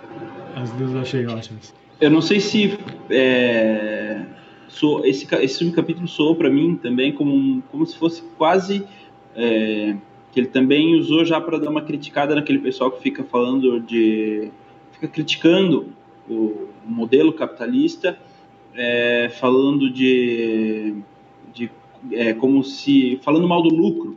[0.57, 1.73] as duas eu achei ótimas.
[2.01, 2.77] Eu não sei se
[3.11, 4.23] é,
[5.05, 8.85] esse, esse capítulo soou para mim também como, como se fosse quase
[9.37, 9.95] é,
[10.33, 14.51] que ele também usou já para dar uma criticada naquele pessoal que fica falando de
[14.93, 15.89] fica criticando
[16.29, 18.19] o modelo capitalista,
[18.75, 20.95] é, falando de,
[21.55, 21.71] de
[22.13, 24.17] é, como se falando mal do lucro,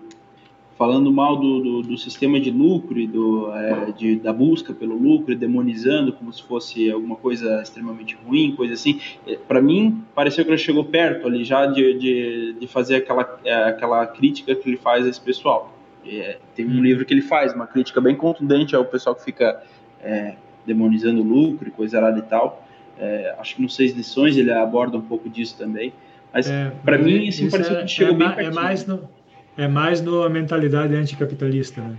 [0.78, 4.98] falando mal do, do, do sistema de lucro e do, é, de, da busca pelo
[4.98, 9.00] lucro, e demonizando como se fosse alguma coisa extremamente ruim, coisa assim.
[9.28, 13.40] É, Para mim, pareceu que ele chegou perto ali já de, de, de fazer aquela,
[13.46, 15.72] é, aquela crítica que ele faz a esse pessoal.
[16.06, 19.62] É, tem um livro que ele faz, uma crítica bem contundente ao pessoal que fica
[20.02, 20.36] é,
[20.66, 22.66] demonizando o lucro e coisa lá e tal.
[23.00, 25.94] É, acho que nos Seis Lições ele aborda um pouco disso também.
[26.34, 28.50] Mas é, para mim, assim, pareceu que chegou bem perto.
[28.50, 29.10] É mais no,
[29.58, 31.98] é mais na mentalidade anticapitalista, né?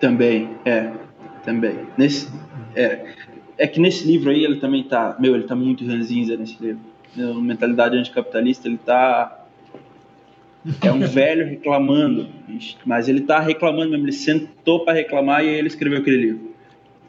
[0.00, 0.90] Também, é.
[1.44, 1.78] Também.
[1.96, 2.28] Nesse,
[2.74, 3.06] é,
[3.58, 5.16] é que nesse livro aí ele também tá.
[5.18, 6.80] Meu, ele tá muito ranzinza nesse livro.
[7.14, 9.43] Na mentalidade anticapitalista, ele tá
[10.80, 12.28] é um velho reclamando,
[12.84, 14.06] mas ele está reclamando mesmo.
[14.06, 16.54] Ele sentou para reclamar e aí ele escreveu aquele livro.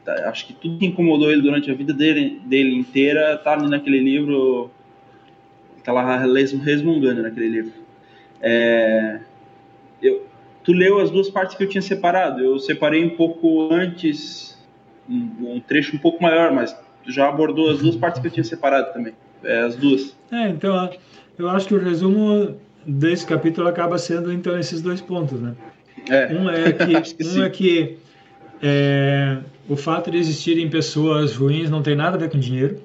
[0.04, 3.68] Tá, acho que tudo que incomodou ele durante a vida dele, dele inteira está ali
[3.68, 4.70] naquele livro.
[5.78, 7.72] Está lá resmungando naquele livro.
[8.42, 9.20] É,
[10.02, 10.26] eu,
[10.62, 12.42] tu leu as duas partes que eu tinha separado.
[12.42, 14.62] Eu separei um pouco antes,
[15.08, 18.32] um, um trecho um pouco maior, mas tu já abordou as duas partes que eu
[18.32, 19.14] tinha separado também.
[19.42, 20.14] É, as duas.
[20.30, 20.90] É, então
[21.38, 22.56] eu acho que o resumo
[22.86, 25.54] desse capítulo acaba sendo então esses dois pontos, né?
[26.08, 26.72] É, um é
[27.02, 27.98] que, que um é que
[28.62, 32.80] é, o fato de existirem pessoas ruins não tem nada a ver com dinheiro.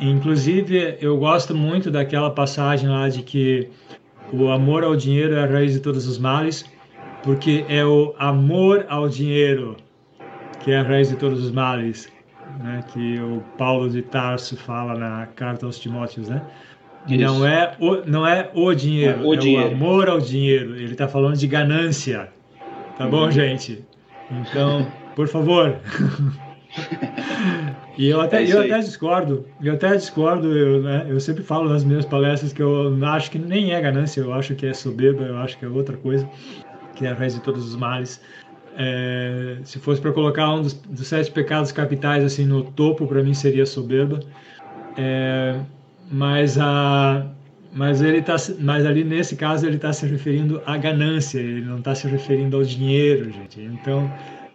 [0.00, 3.68] Inclusive, eu gosto muito daquela passagem lá de que
[4.32, 6.64] o amor ao dinheiro é a raiz de todos os males,
[7.22, 9.76] porque é o amor ao dinheiro
[10.60, 12.10] que é a raiz de todos os males,
[12.58, 12.82] né?
[12.88, 16.42] Que o Paulo de Tarso fala na carta aos Timóteos, né?
[17.06, 19.70] Não é, o, não é o dinheiro, é o, é dinheiro.
[19.70, 20.74] o amor ao dinheiro.
[20.76, 22.28] Ele está falando de ganância.
[22.96, 23.30] Tá bom, uhum.
[23.30, 23.84] gente?
[24.30, 25.76] Então, por favor.
[27.98, 31.68] e eu até, é eu até discordo, eu até discordo, eu, né, eu sempre falo
[31.68, 35.24] nas minhas palestras que eu acho que nem é ganância, eu acho que é soberba,
[35.24, 36.28] eu acho que é outra coisa,
[36.94, 38.20] que é a raiz de todos os males.
[38.76, 43.22] É, se fosse para colocar um dos, dos, sete pecados capitais assim no topo, para
[43.22, 44.18] mim seria soberba.
[44.96, 45.60] É,
[46.10, 47.26] mas a
[47.72, 51.78] mas ele tá mas ali nesse caso ele está se referindo à ganância ele não
[51.78, 53.60] está se referindo ao dinheiro gente.
[53.60, 54.10] Então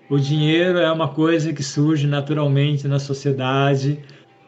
[0.10, 4.00] o dinheiro é uma coisa que surge naturalmente na sociedade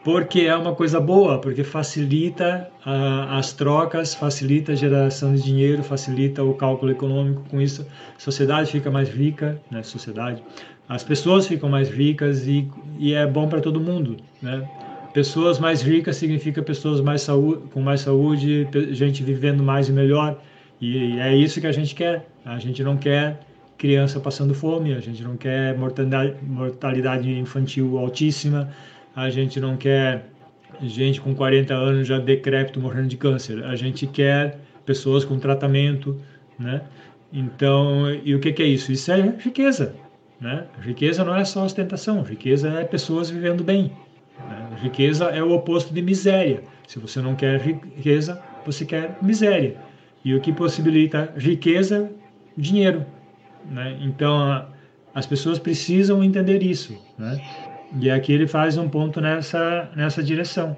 [0.04, 5.84] porque é uma coisa boa porque facilita a, as trocas facilita a geração de dinheiro
[5.84, 7.44] facilita o cálculo econômico.
[7.50, 7.86] Com isso
[8.16, 9.84] a sociedade fica mais rica né?
[9.84, 10.42] Sociedade.
[10.88, 14.66] As pessoas ficam mais ricas e, e é bom para todo mundo né
[15.14, 20.42] Pessoas mais ricas significa pessoas mais saúde, com mais saúde, gente vivendo mais e melhor.
[20.80, 22.26] E é isso que a gente quer.
[22.46, 23.40] A gente não quer
[23.78, 28.70] criança passando fome, a gente não quer mortalidade, mortalidade infantil altíssima,
[29.16, 30.26] a gente não quer
[30.82, 33.64] gente com 40 anos já decrépito morrendo de câncer.
[33.66, 36.20] A gente quer pessoas com tratamento,
[36.58, 36.82] né?
[37.34, 38.92] Então, e o que, que é isso?
[38.92, 39.96] Isso é riqueza,
[40.40, 40.66] né?
[40.82, 43.92] Riqueza não é só ostentação, riqueza é pessoas vivendo bem.
[44.82, 46.64] Riqueza é o oposto de miséria.
[46.88, 49.78] Se você não quer riqueza, você quer miséria.
[50.26, 52.12] E o que possibilita riqueza?
[52.58, 53.06] Dinheiro.
[53.70, 53.98] Né?
[54.02, 54.66] Então,
[55.14, 56.98] as pessoas precisam entender isso.
[57.18, 57.40] Né?
[58.00, 60.76] E aqui ele faz um ponto nessa, nessa direção.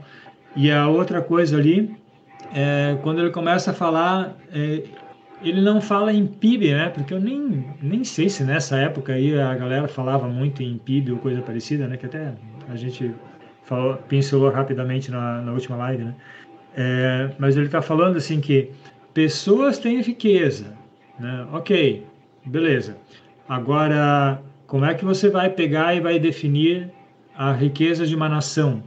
[0.56, 1.96] E a outra coisa ali,
[2.54, 4.84] é, quando ele começa a falar, é,
[5.42, 6.90] ele não fala em PIB, né?
[6.90, 11.12] Porque eu nem, nem sei se nessa época aí a galera falava muito em PIB
[11.12, 11.98] ou coisa parecida, né?
[11.98, 12.34] Que até
[12.70, 13.14] a gente
[13.66, 16.16] falou, pincelou rapidamente na, na última live, né?
[16.76, 18.72] É, mas ele está falando assim que
[19.14, 20.74] pessoas têm riqueza,
[21.20, 21.48] né?
[21.52, 22.06] Ok,
[22.46, 22.98] beleza.
[23.48, 26.90] Agora, como é que você vai pegar e vai definir
[27.36, 28.84] a riqueza de uma nação?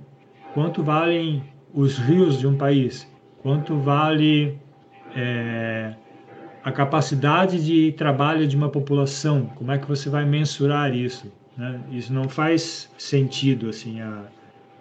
[0.53, 3.07] Quanto valem os rios de um país,
[3.43, 4.59] quanto vale
[5.15, 5.95] é,
[6.65, 11.31] a capacidade de trabalho de uma população, como é que você vai mensurar isso?
[11.57, 11.81] Né?
[11.93, 14.25] Isso não faz sentido assim a,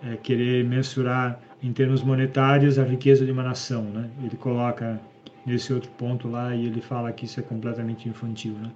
[0.05, 4.09] é, querer mensurar em termos monetários a riqueza de uma nação, né?
[4.23, 4.99] Ele coloca
[5.45, 8.69] nesse outro ponto lá e ele fala que isso é completamente infantil, né?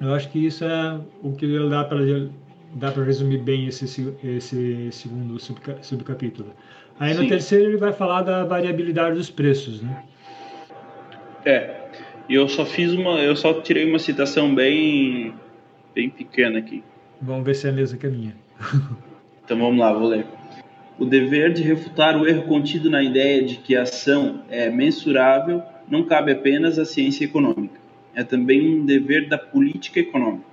[0.00, 1.98] Eu acho que isso é o que dá para
[2.74, 3.84] dá para resumir bem esse
[4.24, 5.38] esse segundo
[5.82, 6.52] subcapítulo.
[6.98, 7.28] Aí no Sim.
[7.28, 10.02] terceiro ele vai falar da variabilidade dos preços, né?
[11.44, 11.82] É.
[12.28, 15.34] Eu só fiz uma, eu só tirei uma citação bem
[15.94, 16.82] bem pequena aqui.
[17.20, 18.34] Vamos ver se é a mesma que a minha.
[19.44, 20.26] então vamos lá, vou ler.
[20.98, 25.62] O dever de refutar o erro contido na ideia de que a ação é mensurável
[25.88, 27.80] não cabe apenas à ciência econômica.
[28.14, 30.44] É também um dever da política econômica,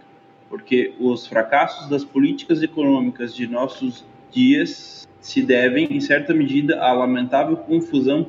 [0.49, 6.93] porque os fracassos das políticas econômicas de nossos dias se devem, em certa medida, à
[6.93, 8.25] lamentável confusão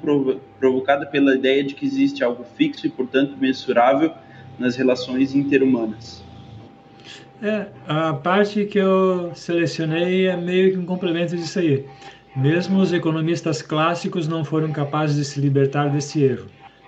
[0.59, 4.13] provocada pela ideia de que existe algo fixo e, portanto, mensurável
[4.59, 6.25] nas relações interhumanas.
[7.43, 11.87] É, a parte que eu selecionei é meio que um complemento disso aí.
[12.37, 16.47] Mesmo os economistas clássicos não foram capazes de se libertar desse erro.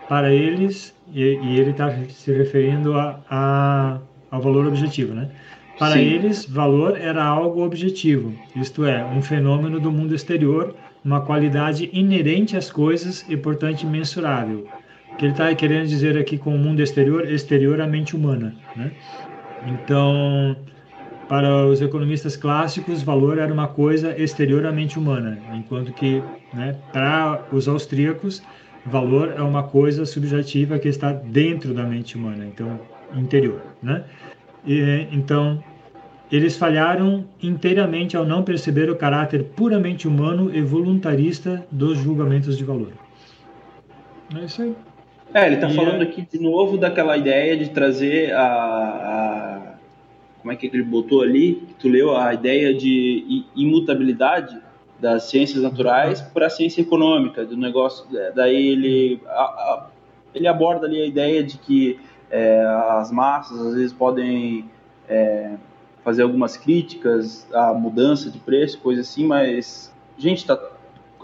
[0.09, 3.99] Para eles, e, e ele está se referindo a, a,
[4.31, 5.31] ao valor objetivo, né?
[5.79, 6.01] Para Sim.
[6.01, 12.57] eles, valor era algo objetivo, isto é, um fenômeno do mundo exterior, uma qualidade inerente
[12.57, 14.69] às coisas e, portanto, mensurável.
[15.13, 18.55] O que ele está querendo dizer aqui com o mundo exterior, exterior à mente humana,
[18.77, 18.93] né?
[19.67, 20.57] Então,
[21.29, 27.69] para os economistas clássicos, valor era uma coisa exteriormente humana, enquanto que, né, para os
[27.69, 28.43] austríacos,
[28.85, 32.81] valor é uma coisa subjetiva que está dentro da mente humana, então
[33.15, 34.05] interior, né?
[34.67, 35.63] E, então,
[36.31, 42.65] eles falharam inteiramente ao não perceber o caráter puramente humano e voluntarista dos julgamentos de
[42.65, 42.93] valor.
[44.35, 44.75] É isso aí.
[45.35, 46.05] É, ele está falando é...
[46.05, 49.52] aqui de novo daquela ideia de trazer a, a,
[50.43, 51.63] Como é que ele botou ali?
[51.79, 54.61] Tu leu a ideia de imutabilidade
[54.99, 56.31] das ciências naturais uhum.
[56.35, 58.05] para a ciência econômica, do negócio.
[58.17, 59.87] É, daí ele, a, a,
[60.35, 61.99] ele aborda ali a ideia de que
[62.31, 64.69] é, as massas às vezes podem
[65.09, 65.55] é,
[66.03, 70.59] fazer algumas críticas à mudança de preço, coisa assim, mas, gente, tá,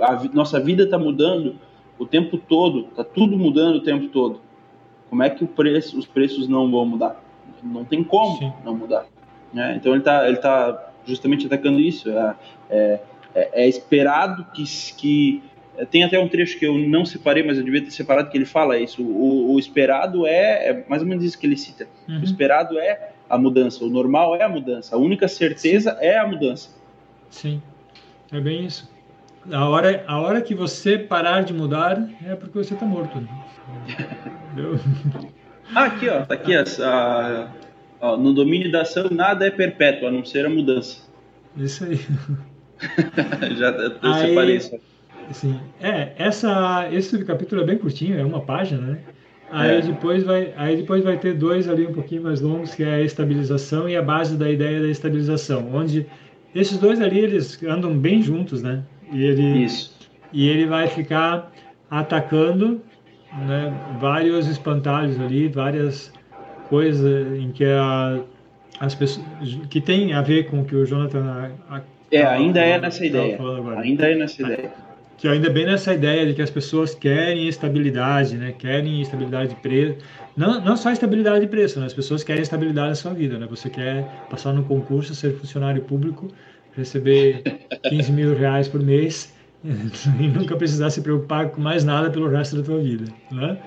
[0.01, 1.57] a nossa vida está mudando
[1.99, 4.41] o tempo todo, tá tudo mudando o tempo todo.
[5.11, 7.21] Como é que preço, os preços não vão mudar?
[7.63, 8.53] Não tem como Sim.
[8.65, 9.07] não mudar.
[9.53, 9.75] Né?
[9.77, 12.11] Então ele está ele tá justamente atacando isso.
[12.11, 12.37] É,
[12.71, 13.01] é,
[13.35, 14.65] é, é, esperado que,
[14.97, 15.43] que
[15.91, 18.45] tem até um trecho que eu não separei, mas eu devia ter separado que ele
[18.45, 19.03] fala isso.
[19.03, 21.87] O, o esperado é, é, mais ou menos isso que ele cita.
[22.09, 22.21] Uhum.
[22.21, 25.99] O esperado é a mudança, o normal é a mudança, a única certeza Sim.
[26.01, 26.71] é a mudança.
[27.31, 27.63] Sim,
[28.33, 28.91] é bem isso.
[29.53, 33.27] A hora, a hora que você parar de mudar é porque você está morto.
[35.75, 36.25] ah, aqui, ó.
[36.25, 37.49] Tá aqui, a,
[38.01, 41.03] ó, no domínio da ação nada é perpétuo, a não ser a mudança.
[41.57, 41.99] Isso aí.
[43.57, 44.79] Já eu aí, separei isso.
[45.33, 45.61] Sim.
[45.81, 48.99] É, essa, esse capítulo é bem curtinho, é uma página, né?
[49.51, 49.81] Aí, é.
[49.81, 53.01] depois vai, aí depois vai ter dois ali um pouquinho mais longos, que é a
[53.01, 56.07] estabilização e a base da ideia da estabilização, onde
[56.55, 58.83] esses dois ali, eles andam bem juntos, né?
[59.13, 59.97] E ele, Isso.
[60.33, 61.51] E ele vai ficar
[61.91, 62.83] atacando
[63.33, 66.13] né, vários espantalhos ali, várias
[66.69, 68.21] coisas em que a,
[68.81, 69.27] as pessoas
[69.69, 73.05] que tem a ver com o que o Jonathan a, a, é ainda é nessa
[73.05, 73.39] ideia.
[73.79, 74.73] ainda é nessa ideia.
[75.17, 79.51] Que ainda é bem nessa ideia de que as pessoas querem estabilidade né querem estabilidade
[79.51, 79.99] de preço.
[80.37, 81.87] Não não só estabilidade de preço né?
[81.87, 83.47] as pessoas querem estabilidade na sua vida né.
[83.51, 86.29] Você quer passar no concurso ser funcionário público
[86.77, 87.43] receber
[87.89, 89.35] 15 mil reais por mês
[90.21, 93.59] e nunca precisar se preocupar com mais nada pelo resto da tua vida, né?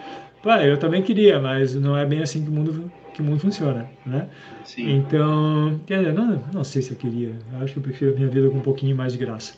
[0.42, 3.40] Pai, eu também queria, mas não é bem assim que o mundo que o mundo
[3.40, 4.28] funciona, né?
[4.64, 4.90] Sim.
[4.96, 7.34] Então, quer dizer, não, não sei se eu queria.
[7.62, 9.54] Acho que eu prefiro a minha vida com um pouquinho mais de graça.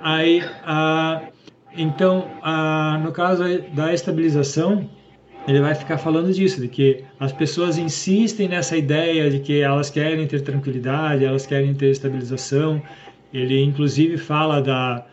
[0.00, 1.22] Aí, a,
[1.76, 4.88] então, a, no caso da estabilização,
[5.46, 9.90] ele vai ficar falando disso, de que as pessoas insistem nessa ideia de que elas
[9.90, 12.82] querem ter tranquilidade, elas querem ter estabilização.
[13.32, 15.04] Ele inclusive fala da,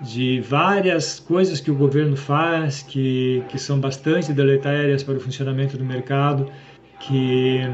[0.00, 5.76] de várias coisas que o governo faz que, que são bastante deletérias para o funcionamento
[5.76, 6.50] do mercado,
[7.00, 7.68] que,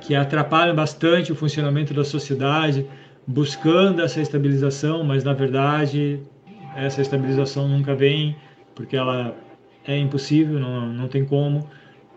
[0.00, 2.86] que atrapalham bastante o funcionamento da sociedade,
[3.26, 6.20] buscando essa estabilização, mas na verdade
[6.76, 8.36] essa estabilização nunca vem
[8.74, 9.34] porque ela
[9.86, 11.68] é impossível, não, não tem como,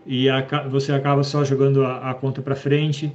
[0.04, 3.12] e a, você acaba só jogando a, a conta para frente,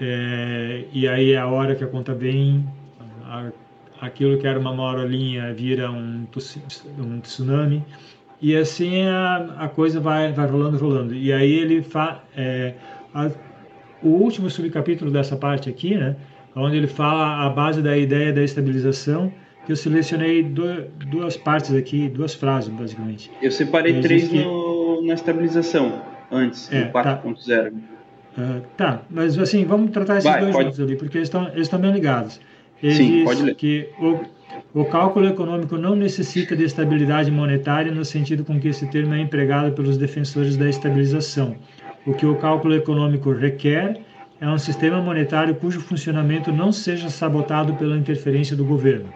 [0.00, 2.64] é, e aí é a hora que a conta vem,
[3.24, 3.50] a,
[4.00, 6.26] aquilo que era uma marolinha vira um,
[6.98, 7.84] um tsunami
[8.40, 11.14] e assim a, a coisa vai, vai rolando, rolando.
[11.14, 12.74] E aí ele faz é,
[14.02, 16.16] o último subcapítulo dessa parte aqui, né,
[16.54, 19.32] onde ele fala a base da ideia da estabilização,
[19.66, 23.30] que eu selecionei do, duas partes aqui, duas frases basicamente.
[23.42, 24.42] Eu separei três que...
[24.42, 27.72] no, na estabilização antes, é, no 4.0.
[27.72, 28.42] Tá.
[28.42, 30.64] Uh, tá, mas assim, vamos tratar esses Vai, dois pode...
[30.66, 32.40] juntos ali, porque eles estão, eles estão bem ligados.
[32.82, 33.54] Ele Sim, pode ler.
[33.54, 38.86] que o, o cálculo econômico não necessita de estabilidade monetária no sentido com que esse
[38.88, 41.56] termo é empregado pelos defensores da estabilização.
[42.06, 44.00] O que o cálculo econômico requer
[44.40, 49.12] é um sistema monetário cujo funcionamento não seja sabotado pela interferência do governo.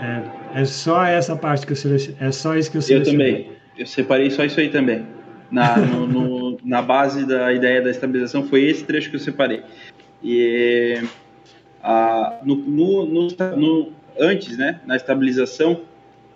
[0.00, 2.16] É, é só essa parte que eu selecionei.
[2.20, 3.30] É só isso que eu selecionei.
[3.30, 3.56] Eu também.
[3.78, 5.04] Eu separei só isso aí também.
[5.50, 9.62] Na, no, no, na base da ideia da estabilização foi esse trecho que eu separei.
[10.22, 11.00] E
[11.88, 15.82] a, no, no, no, antes, né, na estabilização,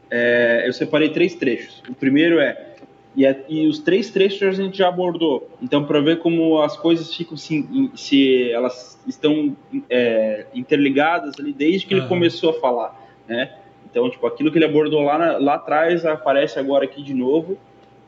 [0.09, 1.83] é, eu separei três trechos.
[1.89, 2.69] O primeiro é
[3.17, 5.51] e, é, e, os três trechos a gente já abordou.
[5.61, 9.57] Então, para ver como as coisas ficam se, se elas estão
[9.89, 12.01] é, interligadas ali desde que uhum.
[12.01, 13.53] ele começou a falar, né?
[13.91, 17.59] Então, tipo, aquilo que ele abordou lá, lá atrás aparece agora aqui de novo.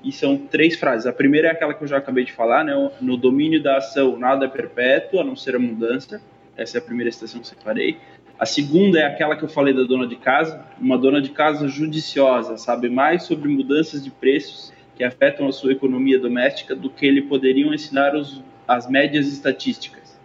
[0.05, 1.07] E são três frases.
[1.07, 2.91] A primeira é aquela que eu já acabei de falar, né?
[3.01, 6.21] No domínio da ação, nada é perpétuo, a não ser a mudança.
[6.57, 7.99] Essa é a primeira citação que separei.
[8.39, 11.69] A segunda é aquela que eu falei da dona de casa, uma dona de casa
[11.69, 17.11] judiciosa, sabe mais sobre mudanças de preços que afetam a sua economia doméstica do que
[17.11, 20.21] lhe poderiam ensinar os, as médias estatísticas.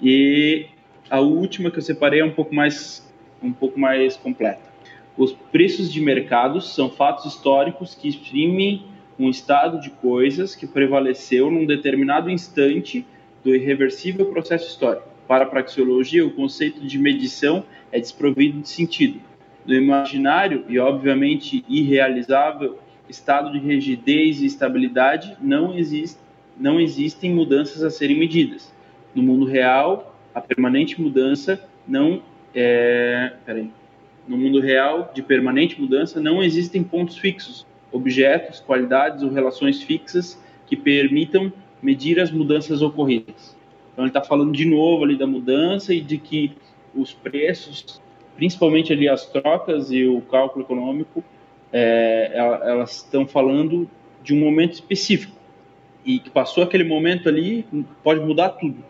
[0.00, 0.66] E
[1.10, 3.06] a última que eu separei é um pouco mais
[3.42, 4.68] um pouco mais completa.
[5.16, 8.84] Os preços de mercados são fatos históricos que exprimem
[9.18, 13.04] um estado de coisas que prevaleceu num determinado instante
[13.42, 15.07] do irreversível processo histórico.
[15.28, 17.62] Para a praxeologia, o conceito de medição
[17.92, 19.20] é desprovido de sentido.
[19.66, 22.78] No imaginário e, obviamente, irrealizável
[23.10, 25.74] estado de rigidez e estabilidade, não,
[26.58, 28.74] não existem mudanças a serem medidas.
[29.14, 32.22] No mundo real, a permanente mudança não
[32.54, 33.34] é.
[33.44, 33.70] Peraí.
[34.26, 40.42] No mundo real, de permanente mudança, não existem pontos fixos, objetos, qualidades ou relações fixas
[40.66, 41.52] que permitam
[41.82, 43.56] medir as mudanças ocorridas.
[43.98, 46.52] Então ele está falando de novo ali da mudança e de que
[46.94, 48.00] os preços,
[48.36, 51.24] principalmente ali as trocas e o cálculo econômico,
[51.72, 53.90] é, elas estão falando
[54.22, 55.36] de um momento específico.
[56.06, 57.66] E que passou aquele momento ali
[58.04, 58.84] pode mudar tudo.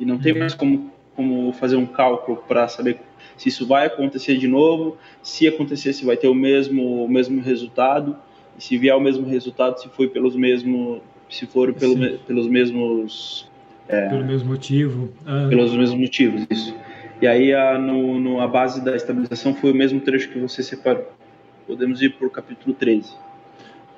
[0.00, 0.38] E não tem uhum.
[0.38, 2.98] mais como, como fazer um cálculo para saber
[3.36, 7.42] se isso vai acontecer de novo, se acontecer se vai ter o mesmo o mesmo
[7.42, 8.16] resultado
[8.58, 13.50] e se vier o mesmo resultado se foi pelos mesmos se for pelo, pelos mesmos
[13.88, 15.46] é, pelo mesmo motivo ah.
[15.48, 16.74] pelos mesmos motivos isso
[17.20, 20.62] e aí a, no, no, a base da estabilização foi o mesmo trecho que você
[20.62, 21.16] separou
[21.66, 23.14] podemos ir para o capítulo 13.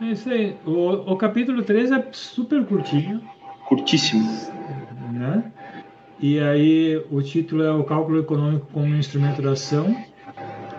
[0.01, 0.57] É isso aí.
[0.65, 3.21] O, o capítulo 13 é super curtinho.
[3.67, 4.27] Curtíssimo.
[5.13, 5.45] Né?
[6.19, 9.95] E aí o título é o cálculo econômico como instrumento de ação.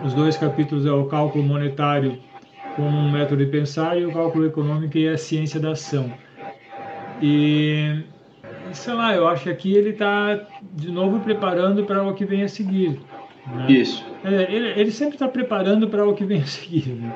[0.04, 2.18] Os dois capítulos é o cálculo monetário
[2.74, 6.12] como um método de pensar e o cálculo econômico e a ciência da ação.
[7.22, 8.02] E
[8.72, 12.42] sei lá, eu acho que aqui ele está de novo preparando para o que vem
[12.42, 13.00] a seguir.
[13.46, 13.66] Né?
[13.72, 14.04] Isso.
[14.24, 16.88] É, ele, ele, sempre está preparando para o que vem a seguir.
[16.88, 17.12] Né?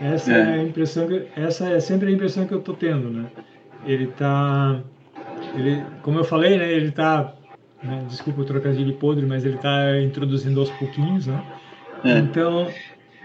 [0.00, 0.40] Essa é.
[0.40, 0.42] é.
[0.54, 3.26] a impressão que, essa é sempre a impressão que eu estou tendo, né?
[3.86, 4.80] Ele está,
[5.54, 6.70] ele, como eu falei, né?
[6.70, 7.34] Ele está,
[7.82, 8.04] né?
[8.08, 11.42] desculpa o trocadilho podre, mas ele está introduzindo aos pouquinhos, né?
[12.04, 12.18] É.
[12.18, 12.68] Então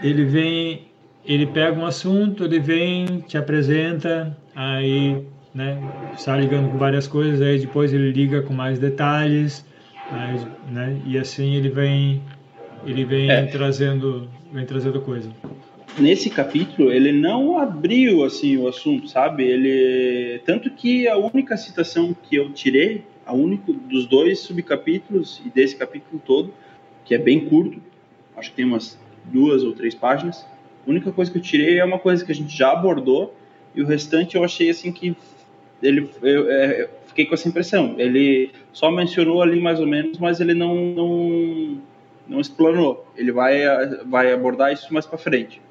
[0.02, 0.88] ele vem,
[1.26, 5.78] ele pega um assunto, ele vem, te apresenta, aí, né?
[6.14, 9.66] Está ligando com várias coisas, aí depois ele liga com mais detalhes,
[10.72, 11.00] né?
[11.06, 12.22] E assim ele vem
[12.86, 13.46] ele vem é.
[13.46, 15.30] trazendo, vem trazendo coisa.
[15.98, 19.44] Nesse capítulo, ele não abriu assim o assunto, sabe?
[19.44, 25.50] Ele tanto que a única citação que eu tirei, a único dos dois subcapítulos e
[25.50, 26.54] desse capítulo todo,
[27.06, 27.80] que é bem curto,
[28.36, 30.46] acho que tem umas duas ou três páginas.
[30.86, 33.34] A única coisa que eu tirei é uma coisa que a gente já abordou
[33.76, 35.16] e o restante eu achei assim que
[35.84, 37.96] ele eu, é, eu fiquei com essa impressão.
[37.98, 41.82] Ele só mencionou ali mais ou menos, mas ele não, não
[42.28, 43.06] não explanou.
[43.16, 43.62] Ele vai,
[44.06, 45.62] vai abordar isso mais para frente.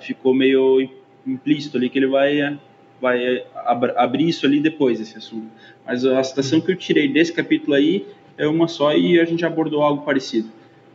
[0.00, 0.88] Ficou meio
[1.26, 2.58] implícito ali que ele vai,
[3.00, 5.48] vai ab abrir isso ali depois, esse assunto.
[5.86, 8.06] Mas a citação que eu tirei desse capítulo aí
[8.38, 10.48] é uma só e a gente abordou algo parecido.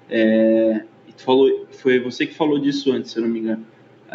[0.10, 0.82] É,
[1.18, 3.66] falou, foi você que falou disso antes, se eu não me engano.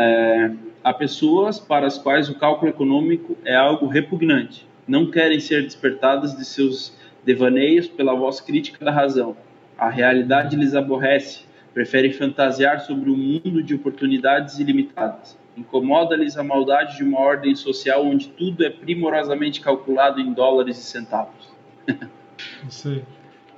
[0.00, 0.50] É,
[0.82, 4.66] há pessoas para as quais o cálculo econômico é algo repugnante.
[4.88, 9.36] Não querem ser despertadas de seus devaneios pela voz crítica da razão
[9.80, 15.38] a realidade lhes aborrece, Preferem fantasiar sobre um mundo de oportunidades ilimitadas.
[15.56, 20.82] Incomoda-lhes a maldade de uma ordem social onde tudo é primorosamente calculado em dólares e
[20.82, 21.48] centavos.
[22.68, 23.00] Isso.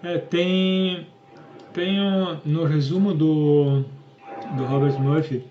[0.03, 1.07] É, tem,
[1.73, 1.97] tem
[2.45, 3.83] no resumo do,
[4.59, 5.43] do Robert Murphy,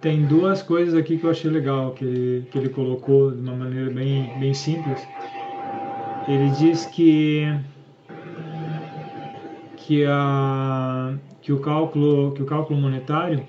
[0.00, 3.56] tem duas coisas aqui que eu achei legal, que ele, que ele colocou de uma
[3.56, 5.06] maneira bem, bem simples.
[6.28, 7.52] Ele diz que,
[9.76, 13.44] que, a, que, o cálculo, que o cálculo monetário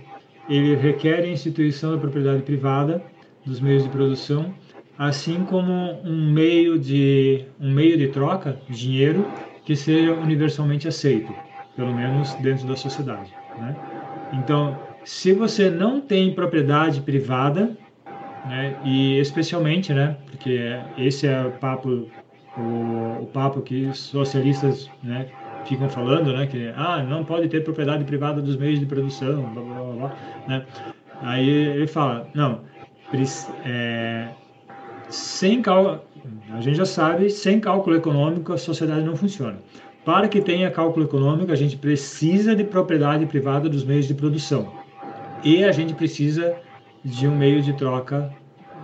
[0.50, 3.04] ele requer a instituição da propriedade privada
[3.46, 4.52] dos meios de produção,
[4.98, 9.26] assim como um meio de, um meio de troca, dinheiro,
[9.64, 11.32] que seja universalmente aceito,
[11.76, 13.32] pelo menos dentro da sociedade.
[13.60, 13.76] Né?
[14.34, 17.76] Então, se você não tem propriedade privada,
[18.46, 22.08] né, e especialmente, né, porque esse é o papo,
[22.58, 25.28] o, o papo que os socialistas né,
[25.66, 29.64] ficam falando, né, que ah, não pode ter propriedade privada dos meios de produção, blá,
[29.64, 30.16] blá, blá, blá
[30.48, 30.66] né?
[31.22, 32.62] Aí ele fala, não,
[33.66, 34.30] é,
[35.10, 36.02] sem cálculo,
[36.54, 39.58] a gente já sabe, sem cálculo econômico a sociedade não funciona.
[40.06, 44.79] Para que tenha cálculo econômico, a gente precisa de propriedade privada dos meios de produção
[45.44, 46.56] e a gente precisa
[47.04, 48.34] de um meio de troca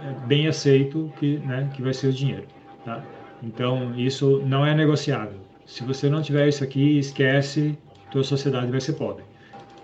[0.03, 2.45] é, bem aceito que, né, que vai ser o dinheiro.
[2.84, 3.03] Tá?
[3.43, 5.39] Então, isso não é negociável.
[5.66, 7.78] Se você não tiver isso aqui, esquece,
[8.12, 9.24] tua sociedade vai ser pobre.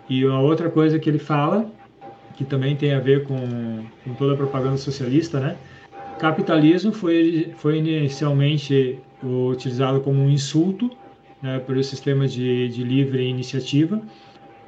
[0.07, 1.69] E uma outra coisa que ele fala,
[2.35, 5.57] que também tem a ver com, com toda a propaganda socialista, né?
[6.19, 10.91] Capitalismo foi, foi inicialmente utilizado como um insulto
[11.41, 14.01] né, pelo sistema de, de livre iniciativa.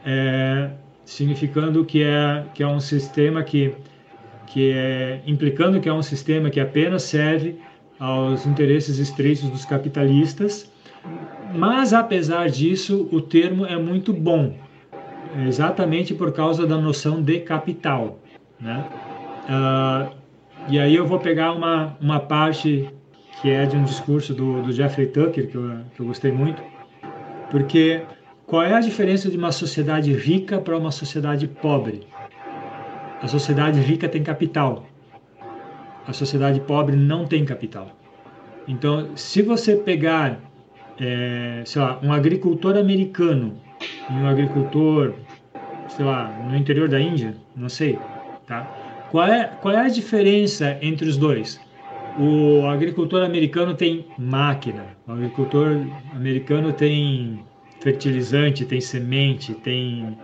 [0.05, 0.71] É,
[1.05, 3.73] significando que é que é um sistema que
[4.47, 7.59] que é implicando que é um sistema que apenas serve
[7.99, 10.71] aos interesses estreitos dos capitalistas.
[11.53, 14.55] Mas apesar disso, o termo é muito bom,
[15.47, 18.19] exatamente por causa da noção de capital,
[18.59, 18.85] né?
[19.45, 20.13] Uh,
[20.69, 22.89] e aí eu vou pegar uma uma parte
[23.41, 26.61] que é de um discurso do, do Jeffrey Tucker que eu, que eu gostei muito,
[27.51, 28.01] porque
[28.45, 32.05] qual é a diferença de uma sociedade rica para uma sociedade pobre?
[33.21, 34.85] A sociedade rica tem capital.
[36.05, 37.87] A sociedade pobre não tem capital.
[38.67, 40.39] Então, se você pegar,
[40.99, 43.55] é, sei lá, um agricultor americano
[44.09, 45.13] e um agricultor,
[45.87, 47.97] sei lá, no interior da Índia, não sei,
[48.45, 48.69] tá?
[49.09, 51.59] Qual é, qual é a diferença entre os dois?
[52.19, 55.81] O agricultor americano tem máquina, o agricultor
[56.13, 57.43] americano tem
[57.83, 60.17] fertilizante, tem semente, tem,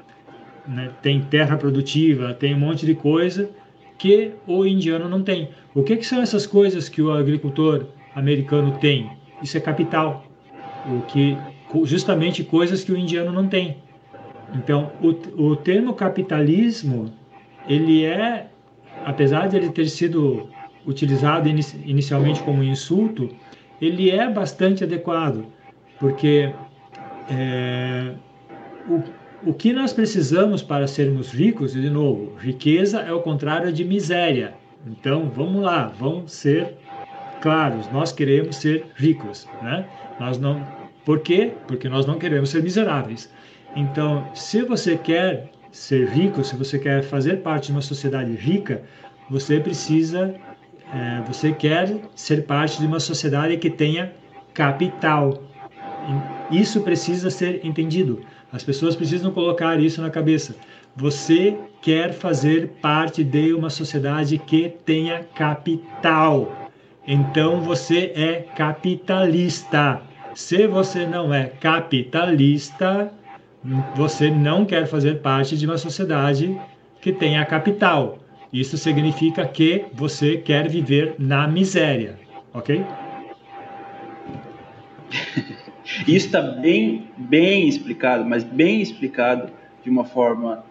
[0.65, 3.49] né, tem terra produtiva, tem um monte de coisa
[3.97, 5.49] que o indiano não tem.
[5.75, 9.11] O que, que são essas coisas que o agricultor americano tem?
[9.43, 10.25] Isso é capital,
[10.87, 11.37] o que
[11.83, 13.77] justamente coisas que o indiano não tem.
[14.55, 17.13] Então, o, o termo capitalismo,
[17.67, 18.47] ele é,
[19.03, 20.49] apesar de ele ter sido
[20.87, 23.29] utilizado inicialmente como insulto,
[23.81, 25.45] ele é bastante adequado,
[25.99, 26.53] porque
[27.29, 28.13] é,
[28.87, 33.71] o, o que nós precisamos para sermos ricos, e de novo, riqueza é o contrário
[33.71, 34.53] de miséria.
[34.87, 36.75] Então, vamos lá, vamos ser
[37.41, 39.85] claros, nós queremos ser ricos, né?
[40.19, 40.65] Nós não,
[41.05, 41.53] por quê?
[41.67, 43.31] Porque nós não queremos ser miseráveis.
[43.75, 48.81] Então, se você quer ser rico, se você quer fazer parte de uma sociedade rica,
[49.29, 50.35] você precisa,
[50.93, 54.11] é, você quer ser parte de uma sociedade que tenha
[54.53, 55.43] capital,
[56.51, 58.21] isso precisa ser entendido.
[58.51, 60.55] As pessoas precisam colocar isso na cabeça.
[60.95, 66.69] Você quer fazer parte de uma sociedade que tenha capital.
[67.07, 70.01] Então você é capitalista.
[70.33, 73.11] Se você não é capitalista,
[73.95, 76.59] você não quer fazer parte de uma sociedade
[77.01, 78.19] que tenha capital.
[78.51, 82.19] Isso significa que você quer viver na miséria,
[82.53, 82.83] ok?
[86.07, 89.51] Isso está bem, bem explicado, mas bem explicado
[89.83, 90.63] de uma forma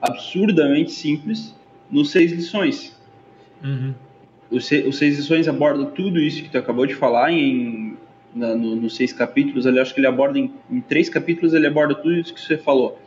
[0.00, 1.54] absurdamente simples
[1.90, 2.98] nos seis lições.
[3.62, 3.94] Uhum.
[4.50, 7.96] Os, seis, os seis lições abordam tudo isso que tu acabou de falar em
[8.34, 9.66] na, no, nos seis capítulos.
[9.66, 12.56] Ali, acho que ele aborda em, em, três capítulos ele aborda tudo isso que você
[12.56, 12.98] falou.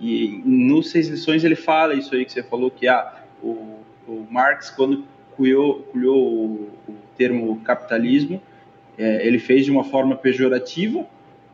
[0.00, 4.26] E nos seis lições ele fala isso aí que você falou que ah, o, o
[4.30, 5.04] Marx quando
[5.36, 8.40] cunhou, cunhou o, o termo capitalismo
[8.98, 11.04] é, ele fez de uma forma pejorativa,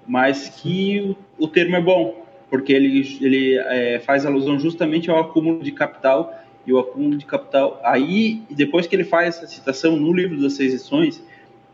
[0.06, 5.18] mas que o, o termo é bom, porque ele, ele é, faz alusão justamente ao
[5.18, 6.34] acúmulo de capital
[6.66, 7.80] e o acúmulo de capital.
[7.84, 11.22] Aí, depois que ele faz essa citação no livro das seis lições,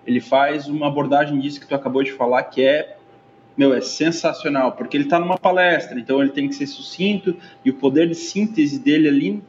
[0.06, 2.96] ele faz uma abordagem disso que tu acabou de falar, que é
[3.56, 7.70] meu, é sensacional, porque ele está numa palestra, então ele tem que ser sucinto e
[7.70, 9.42] o poder de síntese dele ali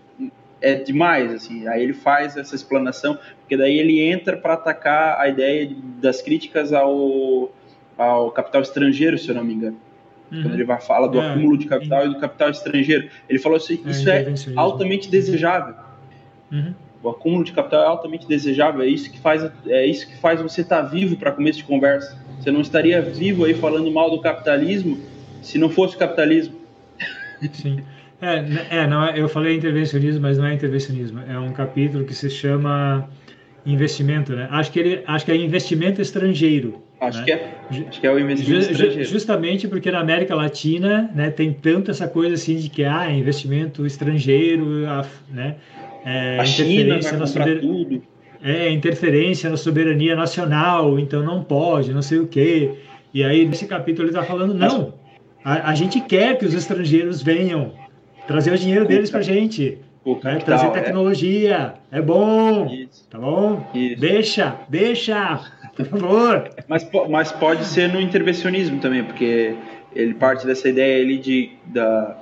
[0.64, 1.68] é demais, assim.
[1.68, 5.70] Aí ele faz essa explanação, porque daí ele entra para atacar a ideia
[6.02, 7.52] das críticas ao,
[7.98, 9.78] ao capital estrangeiro, se eu não me engano.
[10.32, 10.42] Uhum.
[10.42, 13.58] Quando ele vai falar do é, acúmulo de capital e do capital estrangeiro, ele falou
[13.58, 14.26] assim: é, isso é
[14.56, 15.76] altamente desejável.
[16.50, 16.74] Uhum.
[17.04, 18.82] O acúmulo de capital é altamente desejável.
[18.82, 21.66] É isso que faz, é isso que faz você estar tá vivo para começo de
[21.66, 22.18] conversa.
[22.40, 24.98] Você não estaria vivo aí falando mal do capitalismo
[25.42, 26.56] se não fosse o capitalismo.
[27.52, 27.84] Sim.
[28.22, 31.20] É, é, não é, eu falei intervencionismo, mas não é intervencionismo.
[31.28, 33.10] É um capítulo que se chama
[33.66, 34.48] investimento, né?
[34.52, 36.82] Acho que ele, acho que é investimento estrangeiro.
[37.00, 37.26] Acho né?
[37.26, 39.10] que é, acho que é o investimento Just, estrangeiro.
[39.10, 43.86] Justamente porque na América Latina, né, tem tanto essa coisa assim de que ah, investimento
[43.86, 44.66] estrangeiro,
[45.30, 45.56] né?
[46.06, 47.62] É, a China vai na sober...
[47.62, 48.02] tudo.
[48.42, 52.72] É, interferência na soberania nacional, então não pode, não sei o quê.
[53.14, 54.94] E aí, nesse capítulo, ele está falando: não,
[55.46, 57.72] a, a, gente quer que os estrangeiros venham
[58.28, 59.78] trazer o dinheiro deles para gente.
[60.22, 60.40] Né?
[60.44, 60.70] trazer é.
[60.72, 63.08] tecnologia, é, é bom, Isso.
[63.10, 63.66] tá bom?
[63.74, 64.02] Isso.
[64.02, 65.40] Deixa, deixa,
[65.74, 66.50] por favor.
[66.68, 69.56] Mas, mas pode ser no intervencionismo também, porque
[69.96, 72.18] ele parte dessa ideia ali de, da,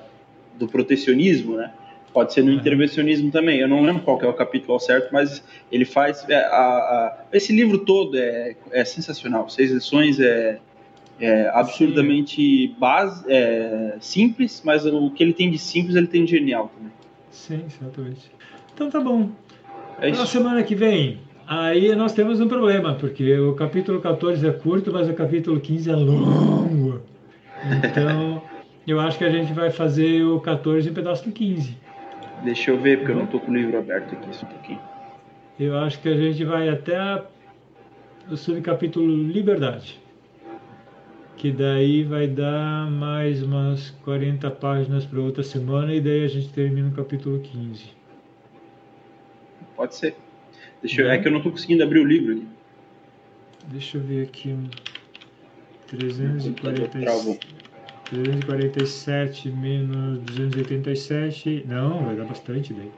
[0.60, 1.72] do protecionismo, né?
[2.14, 3.60] Pode ser no intervencionismo também.
[3.60, 5.42] Eu não lembro qual é o capítulo certo, mas
[5.72, 6.26] ele faz.
[6.30, 9.50] É, a, a, esse livro todo é, é sensacional.
[9.50, 10.60] Seis lições é,
[11.20, 16.32] é absurdamente base, é, simples, mas o que ele tem de simples ele tem de
[16.32, 16.92] genial também.
[17.30, 18.32] Sim, exatamente.
[18.74, 19.30] Então tá bom.
[20.00, 24.52] É Na semana que vem, aí nós temos um problema, porque o capítulo 14 é
[24.52, 27.02] curto, mas o capítulo 15 é longo.
[27.84, 28.42] Então,
[28.88, 31.78] eu acho que a gente vai fazer o 14 em pedaço do 15.
[32.44, 34.80] Deixa eu ver, porque eu não estou com o livro aberto aqui, só um pouquinho.
[35.60, 37.24] Eu acho que a gente vai até
[38.30, 40.01] o subcapítulo Liberdade.
[41.42, 46.50] Que daí vai dar mais umas 40 páginas para outra semana e daí a gente
[46.50, 47.86] termina o capítulo 15.
[49.76, 50.16] Pode ser.
[50.84, 52.48] Deixa eu, é que eu não estou conseguindo abrir o livro aqui.
[53.70, 54.56] Deixa eu ver aqui.
[55.88, 57.00] 340.
[58.06, 61.66] 347 menos 287.
[61.68, 62.92] Não, vai dar bastante daí.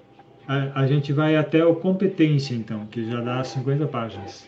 [0.47, 4.47] a, a, gente vai até o competência então, que já dá 50 páginas.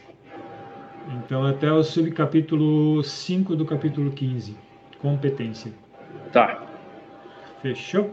[1.16, 4.56] Então até o subcapítulo 5 do capítulo 15,
[5.00, 5.72] competência.
[6.32, 6.66] Tá.
[7.62, 8.12] Fechou?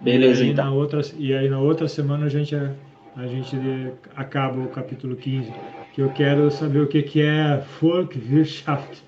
[0.00, 0.64] Beleza, e aí, então.
[0.64, 3.56] Na outra, e aí na outra semana a gente a gente
[4.16, 5.52] acaba o capítulo 15,
[5.92, 9.02] que eu quero saber o que, que é Volkswirtschaft.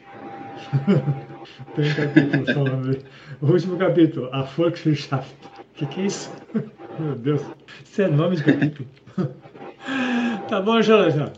[1.75, 2.99] Tem um capítulo falando.
[3.41, 5.35] O último capítulo, a Volkswirtschaft.
[5.83, 6.31] O que, que é isso?
[7.01, 7.43] Meu Deus,
[7.85, 8.89] isso é nome de capítulo.
[10.49, 11.33] tá bom, Jonathan?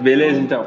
[0.00, 0.66] Beleza, então.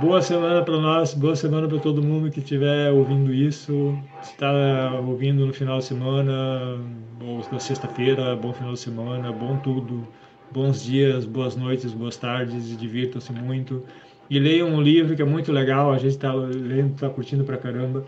[0.00, 3.96] Boa semana para nós, boa semana para todo mundo que estiver ouvindo isso.
[4.20, 4.50] Se está
[4.98, 6.76] ouvindo no final de semana,
[7.24, 10.08] ou na sexta-feira, bom final de semana, bom tudo
[10.50, 13.84] bons dias, boas noites, boas tardes, divirtam-se muito.
[14.28, 17.56] E leiam um livro que é muito legal, a gente está lendo, está curtindo pra
[17.56, 18.04] caramba.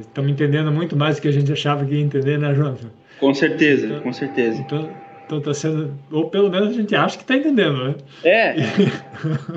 [0.00, 2.90] Estamos é, entendendo muito mais do que a gente achava que ia entender, né, Jonathan?
[3.18, 4.60] Com certeza, então, com certeza.
[4.60, 4.90] Então,
[5.26, 7.94] então tá sendo, ou pelo menos a gente acha que está entendendo, né?
[8.24, 8.54] É.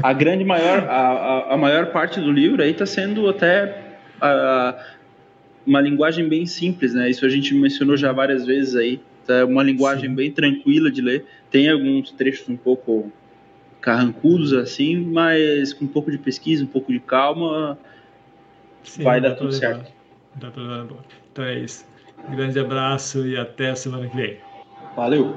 [0.01, 3.75] a grande maior, a, a, maior parte do livro aí está sendo até
[4.21, 4.75] a,
[5.65, 7.09] uma linguagem bem simples, né?
[7.09, 8.99] Isso a gente mencionou já várias vezes aí.
[9.27, 10.15] É uma linguagem Sim.
[10.15, 11.25] bem tranquila de ler.
[11.49, 13.11] Tem alguns trechos um pouco
[13.81, 17.77] carrancudos assim, mas com um pouco de pesquisa, um pouco de calma,
[18.83, 19.91] Sim, vai dar tudo certo.
[20.35, 20.97] Dá levar.
[21.31, 21.85] Então é isso.
[22.27, 24.37] Um grande abraço e até a semana que vem.
[24.95, 25.35] Valeu.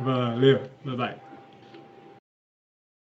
[0.00, 0.60] Valeu.
[0.84, 1.27] Bye bye.